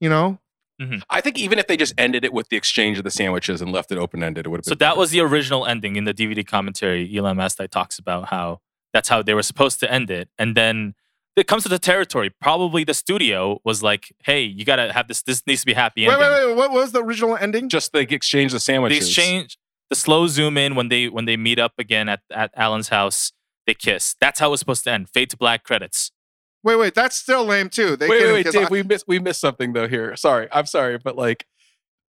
[0.00, 0.38] you know?
[0.80, 0.98] Mm-hmm.
[1.08, 3.70] I think even if they just ended it with the exchange of the sandwiches and
[3.72, 4.70] left it open ended, it would have been.
[4.70, 7.08] So that was the original ending in the DVD commentary.
[7.16, 8.60] Elan Mastai talks about how
[8.92, 10.94] that's how they were supposed to end it, and then
[11.36, 12.30] it comes to the territory.
[12.40, 15.22] Probably the studio was like, "Hey, you gotta have this.
[15.22, 16.56] This needs to be happy Wait, ending." wait, wait.
[16.56, 17.68] What was the original ending?
[17.68, 19.06] just the exchange of The sandwiches.
[19.06, 19.56] exchange,
[19.92, 23.32] the slow zoom in when they when they meet up again at at Alan's house.
[23.66, 24.16] They kiss.
[24.20, 25.10] That's how it was supposed to end.
[25.10, 26.10] Fade to black credits.
[26.64, 26.94] Wait, wait.
[26.94, 27.94] That's still lame too.
[27.96, 30.16] They wait, wait, wait, kiss- Dave, we missed we missed something though here.
[30.16, 31.44] Sorry, I'm sorry, but like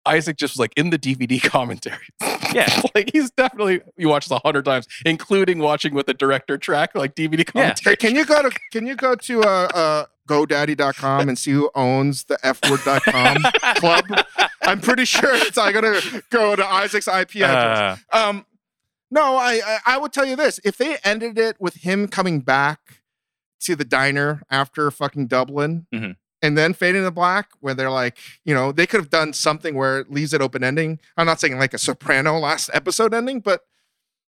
[0.06, 2.06] Isaac just was like in the DVD commentary.
[2.54, 2.82] Yeah.
[2.94, 6.94] like he's definitely you watched this a hundred times, including watching with the director track,
[6.94, 7.44] like DVD Yeah.
[7.44, 7.96] commentary.
[7.96, 12.24] Can you go to can you go to uh, uh GoDaddy.com and see who owns
[12.24, 13.42] the fword.com
[13.76, 14.04] club?
[14.62, 18.00] I'm pretty sure it's I gotta go to Isaac's IP address.
[18.12, 18.46] Uh, Um,
[19.10, 22.40] no, I, I I would tell you this: if they ended it with him coming
[22.40, 23.02] back
[23.60, 26.16] to the diner after fucking Dublin, Mhm.
[26.40, 29.74] and then fading to black, where they're like, you know, they could have done something
[29.74, 30.98] where it leaves it open ending.
[31.16, 33.62] I'm not saying like a Soprano last episode ending, but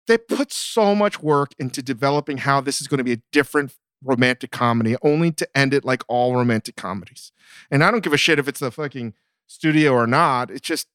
[0.08, 3.74] they put so much work into developing how this is going to be a different
[4.04, 7.32] romantic comedy, only to end it like all romantic comedies.
[7.72, 9.14] And I don't give a shit if it's the fucking
[9.48, 10.52] studio or not.
[10.52, 10.88] It's just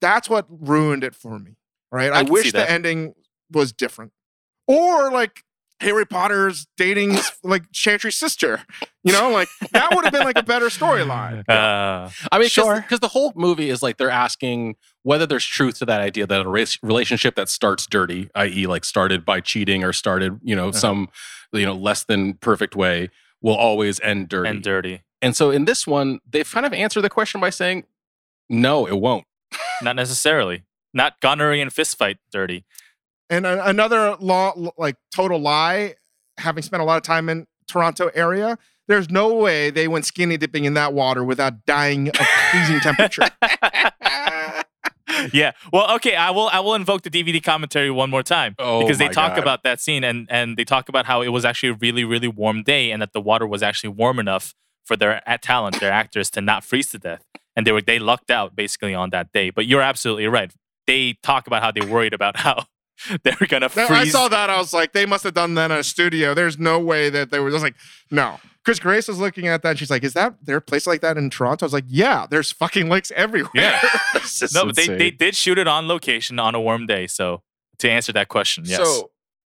[0.00, 1.56] that's what ruined it for me.
[1.90, 2.12] Right?
[2.12, 3.14] I I, wish the ending
[3.50, 4.12] was different.
[4.66, 5.44] Or like
[5.80, 8.62] Harry Potter's dating like Chantry's sister.
[9.02, 11.44] You know, like that would have been like a better storyline.
[11.48, 12.80] uh, I mean, Sure.
[12.80, 16.46] because the whole movie is like they're asking whether there's truth to that idea that
[16.46, 20.68] a race, relationship that starts dirty, i.e., like started by cheating or started, you know,
[20.68, 20.78] Uh-huh.
[20.78, 21.08] some,
[21.52, 23.10] you know, less than perfect way,
[23.42, 24.48] will always end dirty.
[24.48, 25.02] and dirty.
[25.20, 27.84] And so in this one, they've kind of answered the question by saying,
[28.48, 29.24] no, it won't.
[29.82, 30.64] Not necessarily.
[30.94, 32.64] Not gunnery and fistfight dirty.
[33.30, 35.94] And a- another law, like total lie,
[36.38, 38.58] having spent a lot of time in Toronto area,
[38.88, 42.16] there's no way they went skinny dipping in that water without dying of
[42.50, 43.22] freezing temperature.
[45.32, 45.52] yeah.
[45.72, 46.14] Well, okay.
[46.16, 46.48] I will.
[46.52, 49.42] I will invoke the DVD commentary one more time Oh, because they talk God.
[49.42, 52.28] about that scene and and they talk about how it was actually a really really
[52.28, 55.92] warm day and that the water was actually warm enough for their at talent, their
[55.92, 57.24] actors, to not freeze to death.
[57.56, 59.50] And they were they lucked out basically on that day.
[59.50, 60.52] But you're absolutely right.
[60.86, 62.66] They talk about how they worried about how
[63.22, 63.90] they were gonna freeze.
[63.90, 64.50] I saw that.
[64.50, 66.34] I was like, they must have done that in a studio.
[66.34, 67.76] There's no way that they were just like,
[68.10, 68.38] no.
[68.64, 69.70] Chris Grace was looking at that.
[69.70, 71.64] And she's like, is that there a place like that in Toronto?
[71.64, 73.50] I was like, yeah, there's fucking lakes everywhere.
[73.54, 73.80] Yeah.
[74.14, 77.06] This is no, but they, they did shoot it on location on a warm day.
[77.06, 77.42] So
[77.78, 78.78] to answer that question, yes.
[78.78, 79.10] So,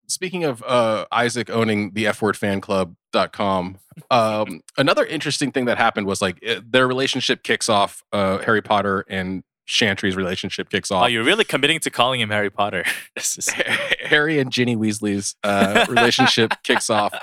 [0.08, 3.80] speaking of uh, Isaac owning the F word fan club.com,
[4.12, 8.62] um, another interesting thing that happened was like it, their relationship kicks off, uh, Harry
[8.62, 11.04] Potter and Chantry's relationship kicks off.
[11.04, 12.84] oh, you're really committing to calling him Harry Potter.
[13.16, 13.48] is
[14.04, 17.14] Harry and Ginny Weasley's uh, relationship kicks off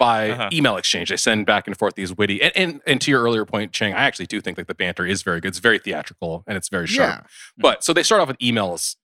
[0.00, 0.48] by Uh-huh.
[0.52, 1.10] email exchange.
[1.10, 3.94] They send back and forth these witty, and, and and to your earlier point, Chang,
[3.94, 5.48] I actually do think that the banter is very good.
[5.48, 7.20] It's very theatrical and it's very sharp.
[7.22, 7.26] Yeah.
[7.56, 8.96] But so they start off with emails,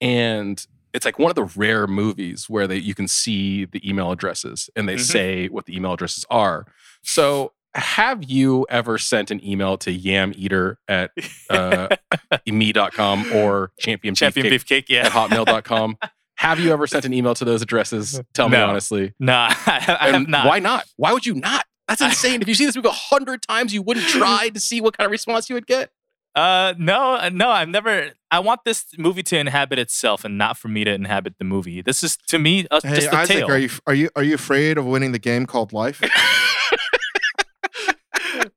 [0.00, 4.12] and it's like one of the rare movies where they you can see the email
[4.12, 5.00] addresses and they Mhm.
[5.00, 6.66] say what the email addresses are.
[7.02, 11.10] So have you ever sent an email to yam eater at
[11.50, 11.88] uh,
[12.46, 14.84] me.com or champion, champion beefcake beefcake.
[14.88, 15.06] Yeah.
[15.06, 15.98] at hotmail.com?
[16.36, 18.20] have you ever sent an email to those addresses?
[18.32, 19.14] Tell me honestly.
[19.18, 20.46] Nah, I have not.
[20.46, 20.84] Why not?
[20.96, 21.64] Why would you not?
[21.88, 22.40] That's insane.
[22.42, 25.06] if you see this movie a hundred times, you wouldn't try to see what kind
[25.06, 25.90] of response you would get.
[26.34, 28.10] Uh, no, uh, no, I've never.
[28.30, 31.80] I want this movie to inhabit itself, and not for me to inhabit the movie.
[31.80, 33.50] This is to me uh, Hey, just a Isaac, tale.
[33.50, 36.02] are you are you are you afraid of winning the game called life?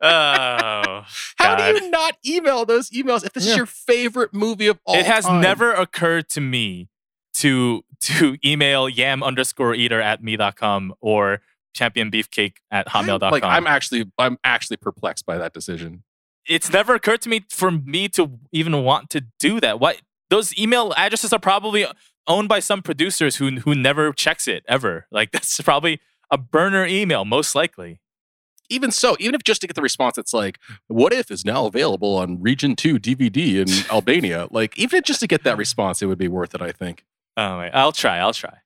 [0.02, 0.08] Oh,
[1.38, 1.58] How God.
[1.78, 5.06] do you not email those emails if this is your favorite movie of all it
[5.06, 5.42] has time?
[5.42, 6.90] never occurred to me
[7.36, 11.42] to to email yam underscore eater at me.com or
[11.74, 13.32] champion beefcake at hotmail.com.
[13.32, 16.04] like I'm actually I'm actually perplexed by that decision.
[16.48, 19.80] it's never occurred to me for me to even want to do that.
[19.80, 21.86] What those email addresses are probably
[22.28, 25.06] owned by some producers who who never checks it ever.
[25.12, 26.00] Like that's probably
[26.32, 28.00] a burner email, most likely.
[28.69, 31.65] Even so, even if just to get the response that's like, what if is now
[31.65, 34.47] available on Region 2 DVD in Albania?
[34.51, 37.06] Like, even just to get that response, it would be worth it, I think.
[37.38, 38.17] Oh, wait, I'll try.
[38.17, 38.58] I'll try.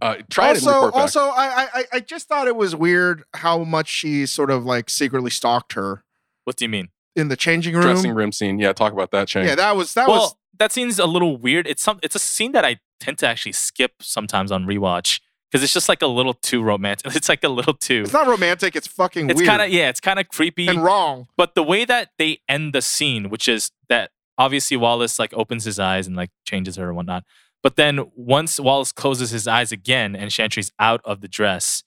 [0.00, 1.00] Uh, try it and also, report back.
[1.02, 4.88] also, I, I I just thought it was weird how much she sort of like
[4.88, 6.04] secretly stalked her
[6.44, 6.88] What do you mean?
[7.16, 7.82] in the changing room.
[7.82, 8.58] dressing room scene.
[8.60, 9.44] Yeah, talk about that, Chang.
[9.46, 11.66] Yeah, that was that well, was that scene's a little weird.
[11.66, 11.98] It's some.
[12.02, 15.88] It's a scene that I tend to actually skip sometimes on rewatch because it's just
[15.88, 17.12] like a little too romantic.
[17.16, 18.02] It's like a little too.
[18.02, 18.76] it's not romantic.
[18.76, 19.38] It's fucking weird.
[19.38, 19.88] It's kind of yeah.
[19.88, 20.68] It's kind of creepy.
[20.68, 21.28] and wrong.
[21.36, 25.64] But the way that they end the scene, which is that obviously Wallace like opens
[25.64, 27.24] his eyes and like changes her and whatnot.
[27.62, 31.82] But then once Wallace closes his eyes again and Chantry's out of the dress,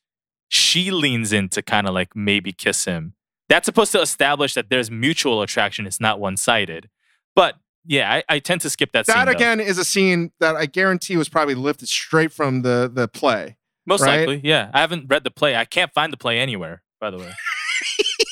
[0.49, 3.13] she leans in to kind of like maybe kiss him.
[3.49, 5.87] That's supposed to establish that there's mutual attraction.
[5.87, 6.89] It's not one sided.
[7.35, 9.15] But yeah, I, I tend to skip that, scene.
[9.15, 9.31] That though.
[9.31, 13.57] again is a scene that I guarantee was probably lifted straight from the the play.
[13.85, 14.19] Most right?
[14.19, 14.71] likely, yeah.
[14.73, 15.55] I haven't read the play.
[15.55, 17.31] I can't find the play anywhere, by the way.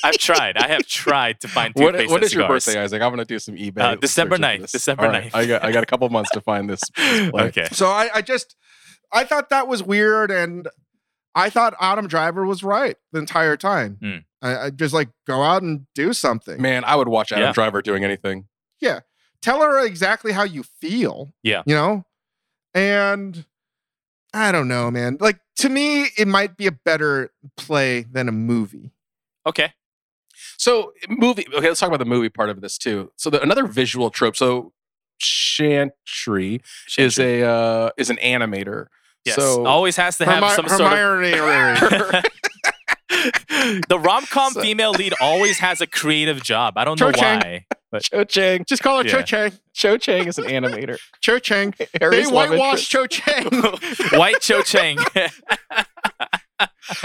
[0.04, 0.56] I've tried.
[0.56, 3.02] I have tried to find What, toothpaste what your birthday, Isaac?
[3.02, 3.78] I'm gonna do some eBay.
[3.80, 4.72] Uh, December searching 9th, this.
[4.72, 5.34] December All right, 9th.
[5.34, 6.80] I got I got a couple months to find this.
[6.96, 7.42] this play.
[7.44, 7.68] Okay.
[7.72, 8.56] So I, I just
[9.12, 10.68] I thought that was weird, and
[11.34, 13.98] I thought Adam Driver was right the entire time.
[14.02, 14.16] Hmm.
[14.40, 16.60] I, I just like go out and do something.
[16.62, 17.52] Man, I would watch Adam Yeah.
[17.52, 18.46] Driver doing anything.
[19.42, 21.32] Tell her exactly how you feel.
[21.42, 21.62] Yeah.
[21.66, 22.04] you know,
[22.74, 23.44] and
[24.32, 25.18] I don't know, man.
[25.20, 28.92] Like to me, it might be a better play than a movie.
[29.46, 29.72] Okay.
[30.58, 31.44] So movie.
[31.52, 33.10] Okay, let's talk about the movie part of this too.
[33.16, 34.36] So the, another visual trope.
[34.36, 34.72] So
[35.18, 36.62] Chantry
[36.96, 38.86] is a uh, is an animator.
[39.24, 39.36] Yes.
[39.36, 40.98] So Always has to have Hermi- some sort of.
[40.98, 42.22] Hermione-
[43.88, 46.74] the rom com So- female lead always has a creative job.
[46.76, 47.40] I don't know Cho Chang.
[47.40, 47.66] why.
[47.92, 48.64] But Cho Chang.
[48.66, 49.52] Just call her Cho Chang.
[49.74, 50.98] Cho Chang is an animator.
[51.20, 51.74] Cho Chang.
[51.78, 52.90] They Harry's love whitewashed.
[52.90, 53.46] Cho Chang.
[54.12, 54.98] White Cho Chang.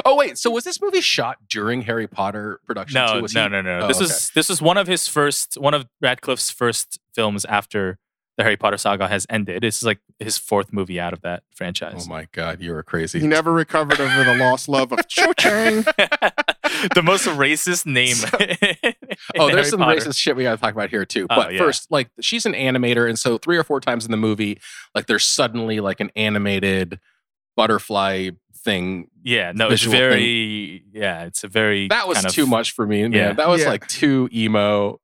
[0.05, 2.95] Oh wait, so was this movie shot during Harry Potter production?
[2.99, 4.03] no, no, he- no, no, Oh, This okay.
[4.05, 7.97] was this was one of his first, one of Radcliffe's first films after
[8.37, 9.63] the Harry Potter saga has ended.
[9.63, 12.05] This is like his fourth movie out of that oh franchise.
[12.05, 13.19] Oh my god, you were crazy.
[13.19, 15.81] he never recovered over the lost love of Cho Chang.
[16.93, 18.15] the most racist name.
[19.35, 19.99] in Oh, there's Harry some Potter.
[19.99, 21.25] racist shit we got to talk about here too.
[21.29, 21.59] Oh, But yeah.
[21.59, 24.59] first, like she's an animator, and so three or four times in the movie,
[24.93, 26.99] like there's suddenly like an animated
[27.55, 29.07] butterfly thing.
[29.23, 30.83] Yeah, no, it's visual very.
[30.93, 31.87] Yeah, it's a very.
[31.87, 33.11] That was kind of- too much for me, man.
[33.13, 33.33] Yeah.
[33.33, 33.69] That was Yeah.
[33.69, 34.99] like too emo.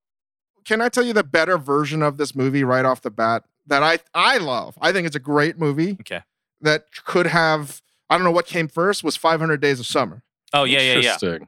[0.65, 3.83] Can I tell you the better version of this movie right off the bat that
[3.83, 4.77] I I love?
[4.81, 6.21] I think it's a great movie Okay.
[6.61, 7.81] that could have.
[8.09, 9.03] I don't know what came first.
[9.03, 10.23] Was 500 Days of Summer.
[10.53, 11.13] Oh yeah, yeah, yeah.
[11.13, 11.47] Interesting.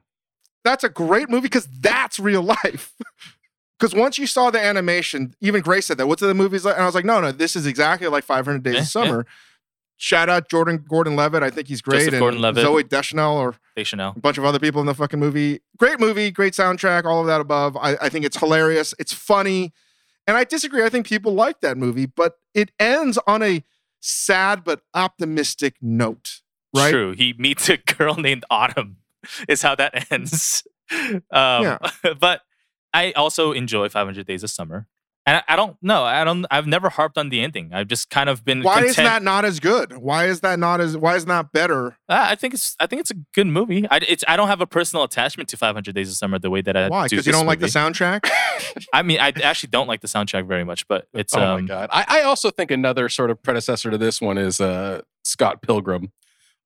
[0.64, 2.92] that's a great movie because that's real life.
[3.78, 6.06] Because once you saw the animation, even Grace said that.
[6.06, 6.76] What's the movies like?
[6.76, 9.26] And I was like, no, no, this is exactly like 500 Days Yeah, of Summer.
[9.98, 11.42] Shout out Jordan Gordon Levitt.
[11.42, 12.00] I think he's great.
[12.00, 12.64] Joseph and Gordon-Levitt.
[12.66, 14.12] Zooey Deschanel or They Chanel.
[14.16, 15.60] a bunch of other people in the fucking movie.
[15.78, 17.76] Great movie, great soundtrack, all of that above.
[17.78, 18.92] I, I think it's hilarious.
[18.98, 19.72] It's funny.
[20.26, 20.84] And I disagree.
[20.84, 23.62] I think people like that movie, but it ends on a
[24.00, 26.40] sad but optimistic note.
[26.74, 26.90] Right?
[26.90, 27.12] True.
[27.12, 28.98] He meets a girl named Autumn.
[29.48, 30.62] Is how that ends.
[30.92, 31.78] Um, Yeah.
[32.20, 32.42] But
[32.92, 34.86] I also enjoy 500 Days of Summer,
[35.26, 36.04] and I, I don't know.
[36.04, 36.46] I don't.
[36.52, 37.70] I've never harped on the ending.
[37.74, 38.62] I've just kind of been.
[38.62, 38.90] Why content.
[38.90, 39.96] is that not as good?
[39.98, 41.98] Why is that not as why is that better?
[42.08, 42.76] Uh, I think it's.
[42.78, 43.86] I think it's a good movie.
[43.90, 44.22] I, it's.
[44.28, 46.88] I don't have a personal attachment to 500 Days of Summer the way that I
[46.88, 47.08] Why?
[47.08, 48.30] Because you don't like the soundtrack?
[48.92, 51.34] I mean, I actually don't like the soundtrack very much, but it's.
[51.34, 51.90] Oh um, my god.
[51.92, 56.12] I, I also think another sort of predecessor to this one is uh, Scott Pilgrim,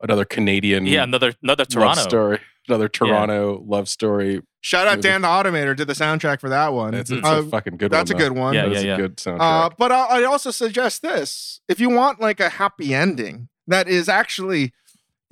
[0.02, 2.02] another Canadian Yeah, another another Toronto.
[2.02, 2.40] story.
[2.70, 4.42] Another Toronto love story.
[4.62, 6.94] Shout out Dan the Automator did the soundtrack for that one.
[6.94, 7.98] It's, it's Uh, a fucking good one.
[7.98, 8.54] that's a good one.
[8.54, 8.96] Yeah, That is yeah, a yeah.
[8.96, 9.38] good soundtrack.
[9.40, 13.88] Uh, but I, I also suggest this: if you want like a happy ending that
[13.88, 14.72] is actually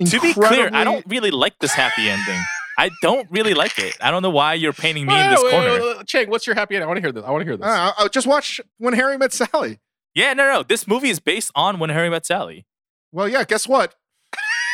[0.05, 2.39] To be clear, I don't really like this happy ending.
[2.77, 3.97] I don't really like it.
[4.01, 5.69] I don't know why you're painting me in this wait, corner.
[5.71, 6.07] wait, wait, wait.
[6.07, 6.85] Chang, what's your happy ending?
[6.85, 7.23] I want to hear this.
[7.25, 7.67] I want to hear this.
[7.67, 9.79] Uh, I'll just watch When Harry Met Sally.
[10.15, 10.63] Yeah, no, no.
[10.63, 12.65] This movie is based on When Harry Met Sally.
[13.11, 13.43] Well, yeah.
[13.43, 13.95] Guess what?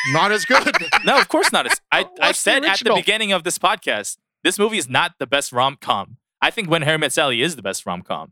[0.09, 0.63] Not as good.
[1.05, 1.65] No, of course not.
[1.65, 4.89] It's, I, Watch I the said at the beginning of this podcast, this movie is
[4.89, 6.17] not the best rom com.
[6.41, 8.31] I think When Harry Met Sally is the best rom com.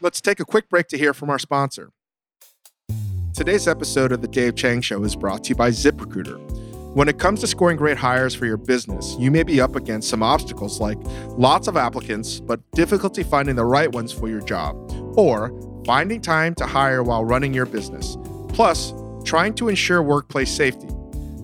[0.00, 1.90] Let's take a quick break to hear from our sponsor.
[3.34, 6.38] Today's episode of The Dave Chang Show is brought to you by ZipRecruiter.
[6.94, 10.08] When it comes to scoring great hires for your business, you may be up against
[10.08, 10.98] some obstacles like
[11.30, 14.76] lots of applicants, but difficulty finding the right ones for your job,
[15.18, 15.52] or
[15.84, 18.16] finding time to hire while running your business,
[18.50, 18.92] plus
[19.24, 20.88] trying to ensure workplace safety.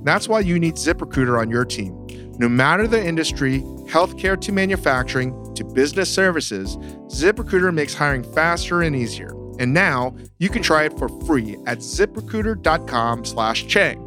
[0.03, 1.97] That's why you need ZipRecruiter on your team.
[2.39, 6.77] No matter the industry, healthcare to manufacturing to business services,
[7.09, 9.33] ZipRecruiter makes hiring faster and easier.
[9.59, 14.07] And now you can try it for free at ziprecruiter.com/chang.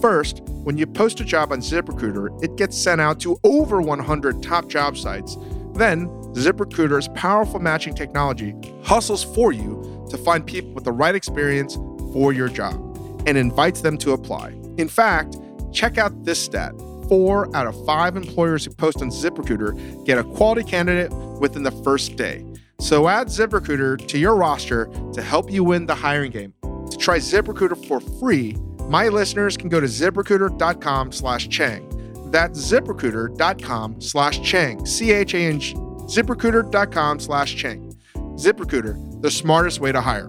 [0.00, 4.42] First, when you post a job on ZipRecruiter, it gets sent out to over 100
[4.42, 5.36] top job sites.
[5.74, 8.54] Then, ZipRecruiter's powerful matching technology
[8.84, 11.78] hustles for you to find people with the right experience
[12.12, 12.91] for your job.
[13.26, 14.50] And invites them to apply.
[14.78, 15.36] In fact,
[15.72, 16.72] check out this stat.
[17.08, 21.70] Four out of five employers who post on ZipRecruiter get a quality candidate within the
[21.70, 22.44] first day.
[22.80, 26.54] So add ZipRecruiter to your roster to help you win the hiring game.
[26.62, 28.56] To try ZipRecruiter for free,
[28.88, 31.88] my listeners can go to ziprecruiter.com slash Chang.
[32.30, 35.74] That's ziprecruiter.com slash Chang, C H A N G.
[35.74, 37.94] ZipRecruiter.com slash Chang.
[38.14, 40.28] ZipRecruiter, the smartest way to hire.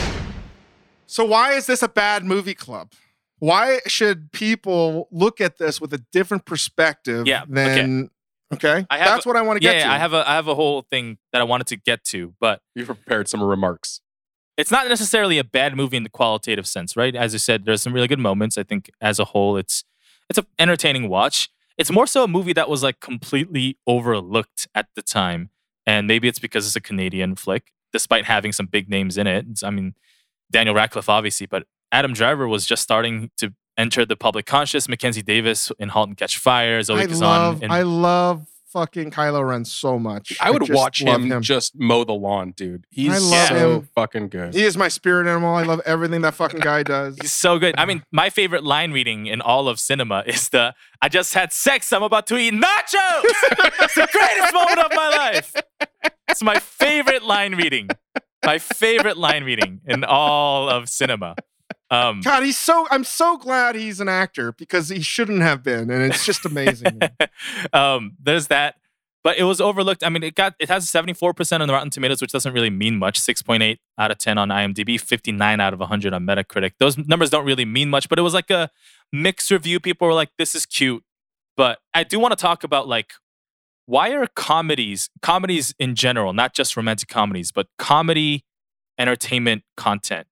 [1.11, 2.93] So why is this a bad movie club?
[3.39, 8.09] Why should people look at this with a different perspective Yeah, than
[8.53, 8.85] okay?
[8.89, 9.91] I have That's what I want to yeah, get yeah, to.
[9.91, 12.61] I have a I have a whole thing that I wanted to get to, but
[12.75, 13.99] You prepared some remarks.
[14.55, 17.13] it's not necessarily a bad movie in the qualitative sense, right?
[17.13, 18.57] As I said, there's some really good moments.
[18.57, 19.83] I think as a whole, it's
[20.29, 21.49] it's an entertaining watch.
[21.77, 25.49] It's more so a movie that was like completely overlooked at the time,
[25.85, 29.45] and maybe it's because it's a Canadian flick, despite having some big names in it.
[29.61, 29.95] I mean,
[30.51, 34.87] Daniel Radcliffe, obviously, but Adam Driver was just starting to enter the public conscious.
[34.87, 37.19] Mackenzie Davis in *Halt and Catch Fire*, Zoe I Kazan.
[37.21, 40.37] love in- I love fucking Kylo Ren so much.
[40.39, 42.85] I would just watch love him, just mow the lawn, dude.
[42.89, 43.89] He's I love so him.
[43.95, 44.53] fucking good.
[44.53, 45.53] He is my spirit animal.
[45.55, 47.17] I love everything that fucking guy does.
[47.21, 47.75] He's so good.
[47.77, 51.51] I mean, my favorite line reading in all of cinema is the I just had
[51.51, 53.23] sex, I'm about to eat nachos.
[53.81, 55.53] it's the greatest moment of my life.
[56.29, 57.89] It's my favorite line reading.
[58.45, 61.35] My favorite line reading in all of cinema.
[61.89, 65.89] Um, God, he's so I'm so glad he's an actor because he shouldn't have been,
[65.89, 66.99] and it's just amazing.
[67.73, 68.75] um, there's that.
[69.23, 70.03] But it was overlooked.
[70.03, 72.97] I mean, it got it has 74% on the Rotten Tomatoes, which doesn't really mean
[72.97, 73.19] much.
[73.19, 76.71] 6.8 out of 10 on IMDb, 59 out of 100 on Metacritic.
[76.79, 78.71] Those numbers don't really mean much, but it was like a
[79.13, 79.79] mixed review.
[79.79, 81.03] People were like, "This is cute,"
[81.55, 83.13] but I do want to talk about like
[83.91, 88.45] why are comedies, comedies in general, not just romantic comedies, but comedy
[88.97, 90.27] entertainment content,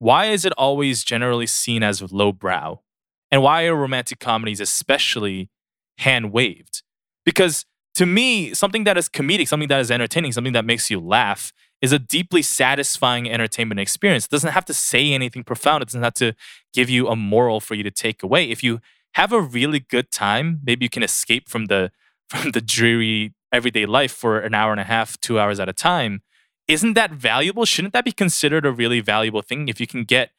[0.00, 2.82] why is it always generally seen as lowbrow?
[3.30, 5.48] And why are romantic comedies especially
[5.96, 6.82] hand waved?
[7.24, 11.00] Because to me, something that is comedic, something that is entertaining, something that makes you
[11.00, 14.26] laugh is a deeply satisfying entertainment experience.
[14.26, 15.80] It doesn't have to say anything profound.
[15.80, 16.34] It doesn't have to
[16.74, 18.50] give you a moral for you to take away.
[18.50, 18.82] If you
[19.14, 21.92] have a really good time, maybe you can escape from the
[22.30, 25.72] from the dreary everyday life for an hour and a half, two hours at a
[25.72, 26.22] time.
[26.68, 27.64] Isn't that valuable?
[27.64, 30.30] Shouldn't that be considered a really valuable thing if you can get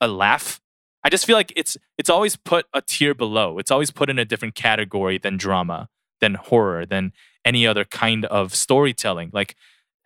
[0.00, 0.60] a laugh?
[1.02, 3.58] I just feel like it's it's always put a tier below.
[3.58, 5.88] It's always put in a different category than drama,
[6.20, 9.30] than horror, than any other kind of storytelling.
[9.32, 9.56] Like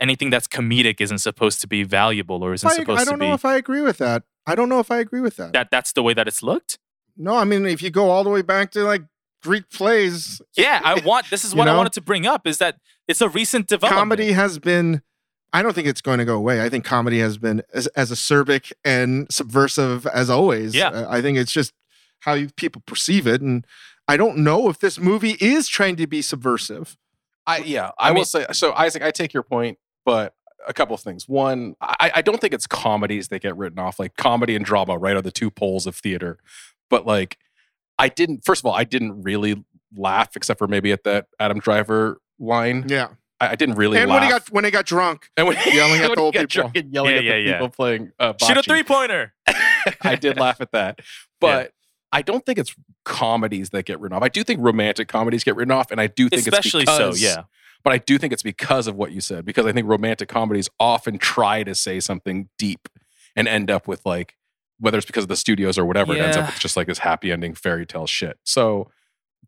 [0.00, 3.16] anything that's comedic isn't supposed to be valuable or isn't I, supposed I to be.
[3.16, 4.22] I don't know if I agree with that.
[4.46, 5.52] I don't know if I agree with that.
[5.54, 6.78] that that's the way that it's looked.
[7.16, 9.02] No, I mean if you go all the way back to like
[9.44, 12.58] Greek plays, Yeah, I want this is You what I wanted to bring up is
[12.58, 12.76] that
[13.06, 14.00] it's a recent development.
[14.00, 15.02] comedy has been
[15.52, 16.64] I don't think it's going to go away.
[16.64, 20.74] I think comedy has been as, as acerbic and subversive as always.
[20.74, 20.88] Yeah.
[20.88, 21.72] Uh, I think it's just
[22.20, 23.40] how you, people perceive it.
[23.40, 23.64] And
[24.08, 26.96] I don't know if this movie is trying to be subversive.
[27.46, 28.72] I yeah, I, I will mean- say so.
[28.72, 30.34] Isaac, I take your point, but
[30.66, 31.28] a couple of things.
[31.28, 34.00] One, I, I don't think it's comedies that get written off.
[34.00, 36.38] Like comedy and drama, right, are the two poles of theater.
[36.90, 37.38] But like,
[37.98, 38.44] I didn't.
[38.44, 39.64] First of all, I didn't really
[39.96, 42.86] laugh, except for maybe at that Adam Driver line.
[42.88, 43.08] Yeah.
[43.40, 43.98] I, I didn't really.
[43.98, 44.20] and laugh.
[44.20, 45.30] when he got when he got drunk.
[45.36, 46.62] and when yelling at when the he old got people.
[46.62, 47.52] drunk and yelling Yeah, at yeah, the yeah.
[47.52, 49.32] people playing uh, Shoot a three pointer.
[50.02, 51.00] I did laugh at that.
[51.40, 51.72] But
[52.10, 52.74] I don't think it's
[53.04, 54.22] comedies that get written off.
[54.22, 57.12] I do think romantic comedies get written off, and I do think Especially it's so,
[57.14, 57.42] yeah.
[57.82, 60.70] But I do think it's because of what you said, because I think romantic comedies
[60.80, 62.88] often try to say something deep
[63.36, 64.36] and end up with like,
[64.78, 66.98] whether it's because of the studios or whatever, it ends up with just like this
[66.98, 68.38] happy ending fairy tale shit.
[68.44, 68.90] So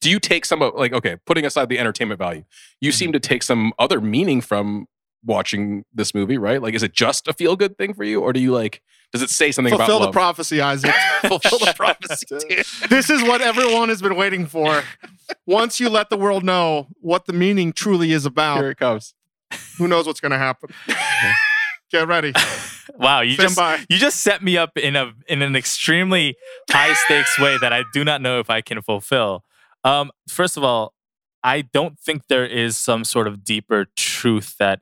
[0.01, 2.45] do you take some of like, okay, putting aside the entertainment value,
[2.81, 2.97] you Mm-hmm.
[2.97, 4.87] seem to take some other meaning from
[5.24, 6.62] watching this movie, right?
[6.62, 8.81] Like, is it just a feel good thing for you, or do you like,
[9.12, 10.95] does it say something Fulfill about the prophecy, Isaac.
[11.27, 12.64] Fulfill the prophecy, dude.
[12.91, 14.83] this is what everyone has been waiting for.
[15.47, 19.14] Once you let the world know what the meaning truly is about, Here it comes.
[19.79, 20.70] who knows what's going to happen.
[21.91, 22.32] Get ready.
[22.99, 23.84] Wow, you Stand just by.
[23.91, 26.37] you just set me up in a in an extremely
[26.70, 29.43] high stakes way that I do not know if I can fulfill.
[29.82, 30.95] Um, first of all,
[31.43, 34.80] I don't think there is some sort of deeper truth that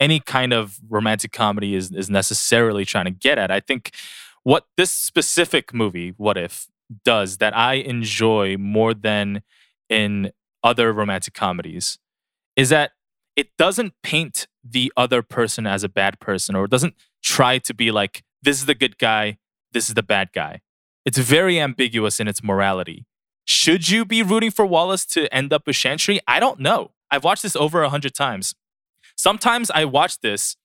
[0.00, 3.52] any kind of romantic comedy is is necessarily trying to get at.
[3.52, 3.92] I think
[4.42, 6.66] what this specific movie, What If,
[7.04, 9.42] does that I enjoy more than
[9.88, 10.32] in
[10.62, 11.98] other romantic comedies
[12.56, 12.90] is that
[13.36, 17.74] it doesn't paint the other person as a bad person or it doesn't try to
[17.74, 19.38] be like this is the good guy,
[19.72, 20.60] this is the bad guy.
[21.04, 23.06] It's very ambiguous in its morality.
[23.44, 26.20] Should you be rooting for Wallace to end up with Chantry?
[26.26, 26.92] I don't know.
[27.10, 28.54] I've watched this over a hundred times.
[29.16, 30.56] Sometimes I watch this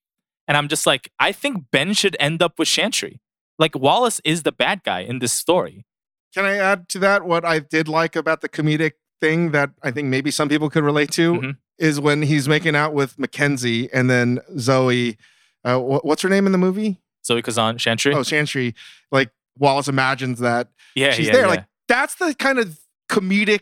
[0.48, 3.20] and I'm just like, I think Ben should end up with Chantry.
[3.58, 5.86] Like Wallace is the bad guy in this story.
[6.34, 9.92] Can I add to that what I did like about the comedic thing that I
[9.92, 11.58] think maybe some people could relate to Mhm.
[11.80, 15.18] Is when he's making out with Mackenzie and then Zoe.
[15.64, 17.00] Uh, wh- what's her name in the movie?
[17.26, 18.14] Zoe Kazan, Chantry.
[18.14, 18.76] Oh, Chantry.
[19.12, 21.42] Like Wallace imagines that yeah, she's yeah, there.
[21.44, 21.48] yeah.
[21.48, 23.62] Like that's the kind of comedic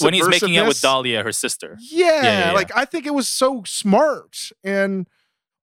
[0.00, 0.80] when he's making out with.
[0.80, 1.76] Dahlia, her sister.
[1.80, 5.06] Yeah, yeah, like I think it was so smart and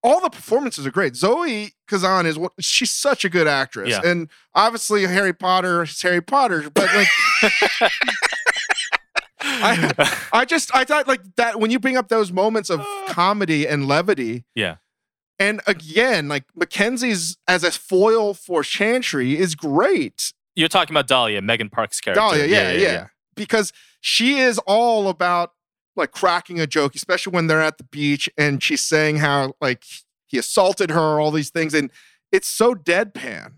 [0.03, 1.15] all the performances are great.
[1.15, 3.97] Zoe Kazan is what she's such a good actress.
[4.03, 7.07] And obviously Harry Potter is Harry Potter, but like
[9.43, 13.67] I, I just I thought like that when you bring up those moments of comedy
[13.67, 14.45] and levity.
[14.55, 14.77] Yeah.
[15.39, 20.33] And again, like Mackenzie's as a foil for Chantry is great.
[20.55, 22.19] You're talking about Dahlia, Megan Park's character.
[22.19, 25.53] Dahlia, yeah, yeah, yeah Because she is all about
[25.95, 29.83] like cracking a joke, especially when they're at the beach and she's saying how like
[30.27, 31.91] he assaulted her, all these things, and
[32.31, 33.53] it's so deadpan.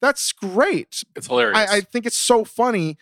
[0.00, 1.02] That's great.
[1.14, 1.58] It's hilarious.
[1.58, 2.96] I, I think it's so funny,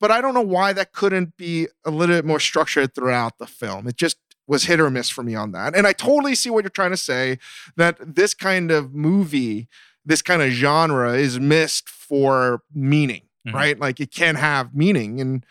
[0.00, 3.46] but I don't know why that couldn't be a little bit more structured throughout the
[3.46, 3.86] film.
[3.88, 4.16] It just
[4.46, 5.74] was hit or miss for me on that.
[5.74, 7.38] And I totally see what you're trying to say
[7.76, 9.68] that this kind of movie,
[10.04, 13.54] this kind of genre is missed for meaning, Mhm.
[13.54, 13.78] right?
[13.78, 15.20] Like it can't have meaning.
[15.20, 15.46] And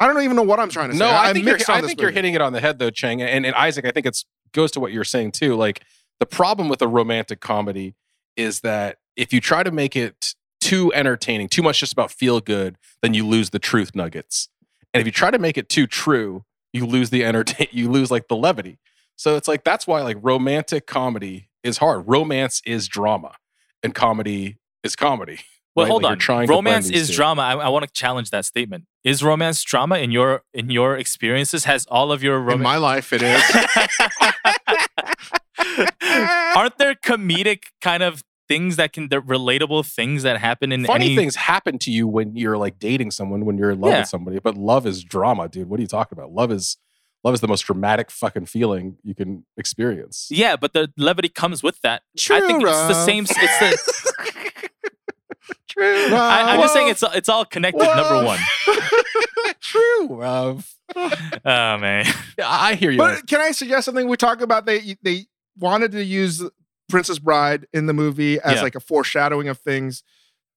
[0.00, 0.98] I don't even know what I'm trying to say.
[0.98, 2.90] no, I I'm think you're, I this think you're hitting it on the head though,
[2.90, 3.22] Chang.
[3.22, 5.54] And, and Isaac, I think it's goes to what you're saying too.
[5.54, 5.82] Like
[6.18, 7.94] the problem with a romantic comedy
[8.36, 12.40] is that if you try to make it too entertaining, too much just about feel
[12.40, 14.48] good, then you lose the truth nuggets.
[14.94, 17.66] And if you try to make it too true, you lose the entertain.
[17.72, 18.78] You lose like the levity.
[19.16, 22.04] So it's like that's why like romantic comedy is hard.
[22.06, 23.34] Romance is drama,
[23.82, 25.40] and comedy is comedy.
[25.74, 25.90] Well, right?
[25.90, 26.18] hold Like, you're on.
[26.18, 27.14] trying to romance is two.
[27.16, 27.42] drama.
[27.42, 28.84] I, I want to challenge that statement.
[29.04, 31.64] Is romance drama in your in your experiences?
[31.64, 32.62] Has all of your In romance?
[32.62, 33.42] my life, it is.
[36.56, 41.06] Aren't there comedic kind of things that can, the relatable things that happen in Funny
[41.06, 41.16] any?
[41.16, 44.00] things happen to you when you're like dating someone, when you're in love Yeah.
[44.00, 44.38] with somebody.
[44.40, 45.68] But love is drama, dude.
[45.68, 46.32] What are you talking about?
[46.32, 46.76] Love is
[47.24, 50.26] love is the most dramatic fucking feeling you can experience.
[50.30, 52.02] Yeah, but the levity comes with that.
[52.18, 53.24] True I think it's the same.
[53.24, 54.68] It's the.
[55.68, 56.14] True.
[56.14, 57.82] I, I'm just saying it's it's all connected.
[57.82, 58.38] Number one.
[59.60, 60.62] True, Rob.
[61.44, 62.04] Oh man.
[62.38, 62.98] Yeah, I hear you.
[62.98, 64.06] But can I suggest something?
[64.08, 65.24] We talk about they they
[65.58, 66.42] wanted to use
[66.92, 68.62] Princess Bride in the movie as Yeah.
[68.62, 70.02] like a foreshadowing of things.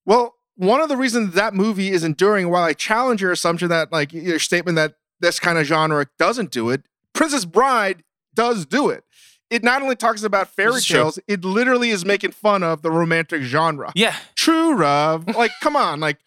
[0.06, 3.92] Well, one of the reasons that movie is enduring, while I challenge your assumption that
[3.92, 6.84] like your statement that this kind of genre doesn't do it,
[7.14, 9.04] Princess Bride does do it.
[9.50, 10.96] It not only talks about fairy This is true.
[10.98, 13.92] tales, it literally is making fun of the romantic genre.
[13.96, 14.16] Yeah.
[14.36, 15.30] True, Rob.
[15.36, 16.00] Like, come on.
[16.00, 16.18] Like,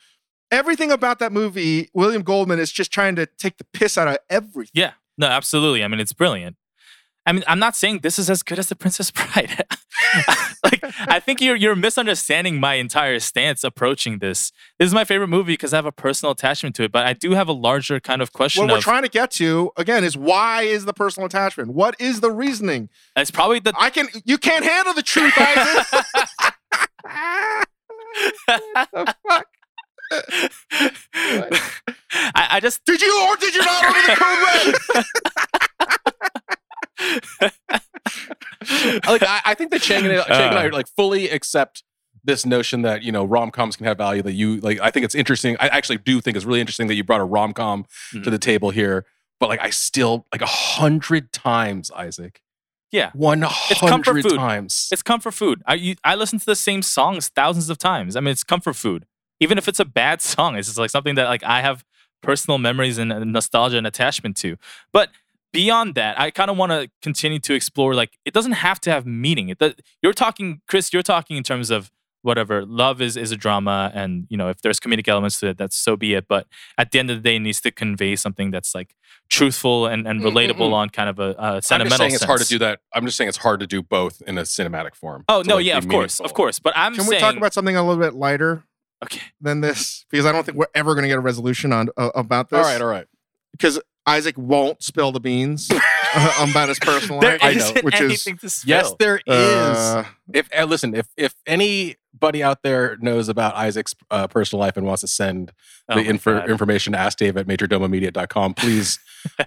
[0.51, 4.19] everything about that movie, William Goldman is just trying to take the piss out of
[4.31, 4.71] everything.
[4.73, 4.93] Yeah.
[5.19, 5.83] No, absolutely.
[5.85, 6.57] I mean, it's brilliant.
[7.29, 9.63] I mean, I'm not saying this is as good as The Princess Bride.
[10.65, 14.51] like, I think you're you're misunderstanding my entire stance approaching this.
[14.79, 17.13] This is my favorite movie because I have a personal attachment to it, but I
[17.13, 20.17] do have a larger kind of question What we're trying to get to again is
[20.17, 21.75] why is the personal attachment?
[21.75, 22.89] What is the reasoning?
[23.15, 25.87] it's probably the I can you can't handle the truth, Isaac.
[28.47, 29.47] the fuck?
[32.11, 35.68] I, I just Did you or did you not order the code red?
[39.07, 41.83] Like I, I think that Chang and, Chang and I like fully accept
[42.25, 44.23] this notion that you know rom coms can have value.
[44.23, 45.57] That you like, I think it's interesting.
[45.61, 48.31] I actually do think it's really interesting that you brought a rom com to Mhm.
[48.31, 49.05] the table here.
[49.41, 52.41] But like, I still like a hundred times, Isaac.
[52.91, 53.11] Yeah.
[53.15, 54.35] one hundred food.
[54.37, 54.89] times.
[54.91, 55.63] it's comfort food.
[55.67, 58.17] I you, I listen to the same songs thousands of times.
[58.17, 59.07] I mean, it's comfort food.
[59.41, 61.85] Even if it's a bad song, it's just like something that like I have
[62.23, 64.57] personal memories and nostalgia and attachment to.
[64.93, 65.11] But
[65.53, 67.95] beyond that, I kind of want to continue to explore.
[67.95, 69.49] Like, it doesn't have to have meaning.
[69.49, 70.93] It, does- you're talking, Chris.
[70.93, 71.91] You're talking in terms of
[72.23, 75.59] whatever love is is a drama, and you know if there's comedic elements to it,
[75.59, 76.27] that's so be it.
[76.29, 76.47] But
[76.77, 78.95] at the end of the day, it needs to convey something that's like
[79.31, 80.73] truthful and, and Mm, mm, relatable mm.
[80.73, 82.81] on kind of a, a I'm sentimental just saying it's hard to do that.
[82.95, 85.25] I'm just saying it's hard to do both in a cinematic form.
[85.29, 86.59] Oh no, like, yeah, be of course, of course.
[86.59, 88.65] But I'm Can saying we talk about something a little bit lighter
[89.05, 89.23] okay.
[89.41, 90.05] than this?
[90.11, 92.59] Because I don't think we're ever going to get a resolution on uh, about this.
[92.59, 93.07] All right, all right.
[93.53, 95.69] because Isaac won't spill the beans
[96.15, 97.41] uh, about his personal There life.
[97.43, 98.77] I know, isn't which is- anything to spill.
[98.77, 99.77] Yes, there is.
[99.77, 104.77] Uh, if uh, listen, if if anybody out there knows about Isaac's uh, personal life
[104.77, 105.53] and wants to send
[105.89, 108.99] Oh the my info, information to ask Dave at majordomomedia.com, please.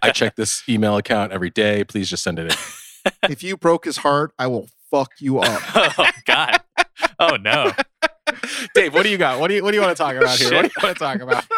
[0.02, 1.84] I check this email account every day.
[1.84, 3.12] Please just send it in.
[3.32, 5.62] if you broke his heart, I will fuck you up.
[5.76, 6.58] oh God.
[7.20, 7.72] Oh no.
[8.74, 9.40] Dave, what do you got?
[9.40, 10.54] What do you what do you want to talk about here?
[10.54, 11.46] What do you want to talk about?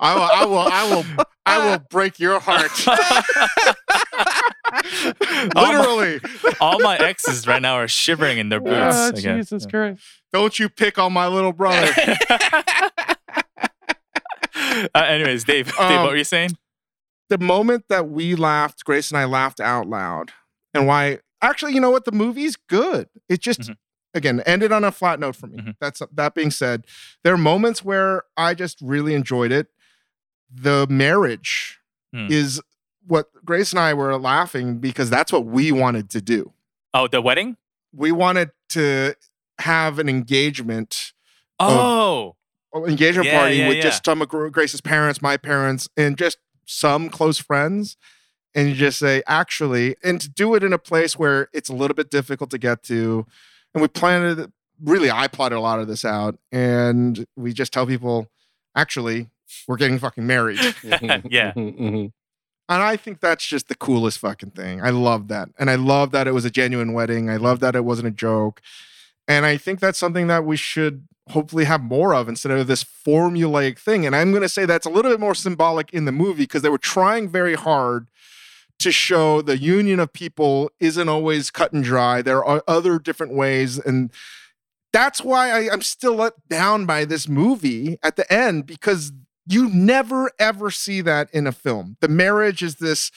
[0.00, 1.04] I will, I will, I will,
[1.44, 2.70] I will break your heart.
[5.56, 6.20] all, my, Literally.
[6.60, 9.08] all my exes right now are shivering in their boots.
[9.10, 9.38] Again.
[9.38, 10.02] Jesus Christ.
[10.32, 11.92] Don't you pick on my little brother.
[14.94, 16.50] Uh, anyways, Dave, Dave, Um, what were you saying?
[17.30, 20.32] the moment that we laughed, Grace and I laughed out loud,
[20.74, 21.18] and why?
[21.42, 22.04] Actually, you know what?
[22.04, 23.08] The movie's good.
[23.28, 23.76] It just Mhm.
[24.14, 25.58] Again ended on a flat note for me.
[25.58, 25.76] Mhm.
[25.80, 26.86] That's that being said,
[27.24, 29.68] there are moments where I just really enjoyed it.
[30.50, 31.78] The marriage
[32.12, 32.26] Hmm.
[32.30, 32.62] is
[33.06, 36.52] what Grace and I were laughing because that's what we wanted to do.
[36.94, 37.56] Oh, the wedding?
[37.92, 39.14] We wanted to
[39.58, 41.12] have an engagement
[41.60, 42.36] Oh,
[42.86, 43.82] engagement Yeah, party yeah, with yeah.
[43.82, 47.96] just some of Grace's parents, my parents, and just some close friends.
[48.54, 51.74] And you just say, actually, and to do it in a place where it's a
[51.74, 53.26] little bit difficult to get to.
[53.74, 54.50] And we planned it,
[54.82, 56.38] really, I plotted a lot of this out.
[56.52, 58.28] And we just tell people,
[58.74, 59.30] actually,
[59.66, 60.58] we're getting fucking married.
[60.82, 61.52] Yeah.
[61.56, 62.12] Mhm.
[62.70, 64.82] And I think that's just the coolest fucking thing.
[64.82, 65.48] I love that.
[65.58, 67.30] And I love that it was a genuine wedding.
[67.30, 68.60] I love that it wasn't a joke.
[69.26, 72.84] And I think that's something that we should hopefully have more of instead of this
[72.84, 74.04] formulaic thing.
[74.04, 76.60] And I'm going to say that's a little bit more symbolic in the movie because
[76.60, 78.06] they were trying very hard
[78.78, 82.22] to show the union of people isn't always cut and dry.
[82.22, 83.78] There are other different ways.
[83.78, 84.10] And
[84.92, 89.12] that's why I, I'm still let down by this movie at the end because
[89.46, 91.96] you never ever see that in a film.
[92.00, 93.10] The marriage is this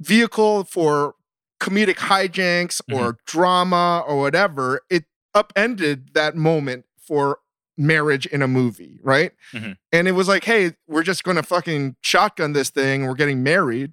[0.00, 1.14] vehicle for
[1.60, 4.80] comedic hijinks or drama or whatever.
[4.90, 7.38] It upended that moment for
[7.76, 9.32] marriage in a movie, right?
[9.52, 9.76] Mhm.
[9.92, 13.06] And it was like, hey, we're just going to fucking shotgun this thing.
[13.06, 13.92] We're getting married.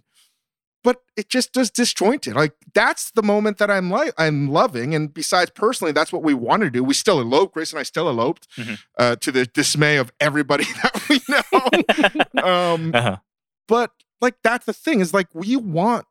[0.85, 2.35] But it just does disjointed.
[2.35, 4.93] Like that's the moment that I'm like I'm loving.
[4.95, 6.83] And besides, personally, that's what we want to do.
[6.83, 7.53] We still eloped.
[7.55, 8.77] Grace and I still eloped, Mhm.
[8.97, 12.43] uh, to the dismay of everybody that we know.
[12.73, 13.17] um, Uh-huh.
[13.67, 16.05] but like that's the thing is like we want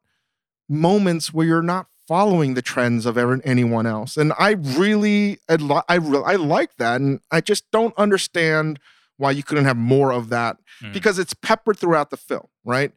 [0.69, 5.55] moments where you're not following the trends of ever, anyone else and i really I,
[5.57, 8.79] li- I, re- I like that and i just don't understand
[9.17, 10.93] why you couldn't have more of that Mm.
[10.93, 12.91] because it's peppered throughout the film right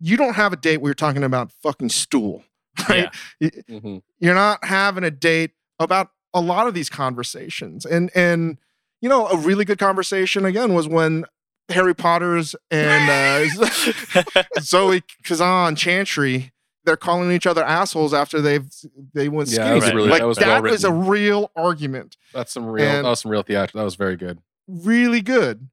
[0.00, 2.44] you don't have a date where you're talking about fucking stool
[2.88, 3.08] right
[3.42, 4.02] Mhm.
[4.18, 8.58] you're not having a date about a lot of these conversations and and
[9.00, 11.24] you know a really good conversation again was when
[11.70, 16.52] harry potter's and uh, zoe kazan chantry
[16.84, 18.66] they're calling each other assholes after they've
[19.14, 22.16] they went Yeah, that was really- like that was that well was a real argument
[22.32, 22.86] That's some real.
[22.86, 23.72] And- that was some real theater.
[23.76, 24.38] That was very good.
[24.66, 25.68] really good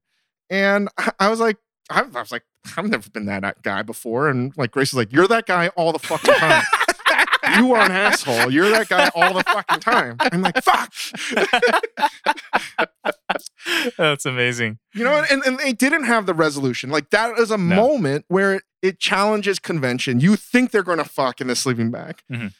[0.50, 1.56] and I- i was like
[1.90, 2.42] I I was like
[2.76, 5.92] i've never been that guy before and like grace is like you're that guy all
[5.92, 6.62] the fucking time
[7.58, 8.50] you are an asshole.
[8.50, 10.16] You're that guy all the fucking time.
[10.18, 10.92] I'm like, fuck.
[13.96, 14.78] That's amazing.
[14.94, 16.90] You know, and, and they didn't have the resolution.
[16.90, 17.76] Like that is a No.
[17.76, 20.20] moment where it, it challenges convention.
[20.20, 22.20] You think they're gonna fuck in the sleeping bag.
[22.30, 22.52] Mhm.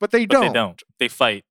[0.00, 0.46] But they But don't.
[0.46, 0.82] they don't.
[0.98, 1.44] They fight.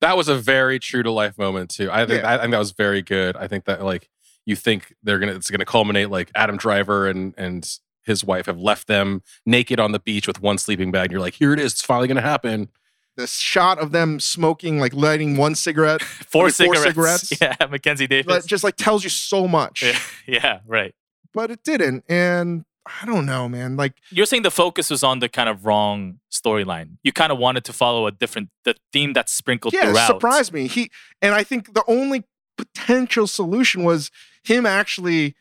[0.00, 1.90] That was a very true to life moment too.
[1.90, 2.34] I think Yeah.
[2.34, 3.36] I think that was very good.
[3.36, 4.08] I think that like
[4.46, 7.68] you think they're gonna it's gonna culminate like Adam Driver and and
[8.04, 11.04] his wife have left them naked on the beach with one sleeping bag.
[11.06, 11.72] And you're like, here it is.
[11.72, 12.68] It's finally gonna happen.
[13.16, 17.28] The shot of them smoking, like lighting one cigarette, Four, mean, four cigarettes.
[17.28, 17.40] cigarettes?
[17.60, 18.46] Yeah, Mackenzie that Davis.
[18.46, 19.82] just like tells you so much.
[19.82, 20.94] yeah, yeah, right.
[21.34, 22.04] But it didn't.
[22.08, 23.76] And I don't know, man.
[23.76, 26.96] Like You're saying the focus was on the kind of wrong storyline.
[27.02, 30.06] You kind of wanted to follow a different the theme that's sprinkled yeah, it throughout.
[30.06, 30.66] surprised me.
[30.66, 32.24] He and I think the only
[32.56, 34.10] potential solution was
[34.44, 35.34] him actually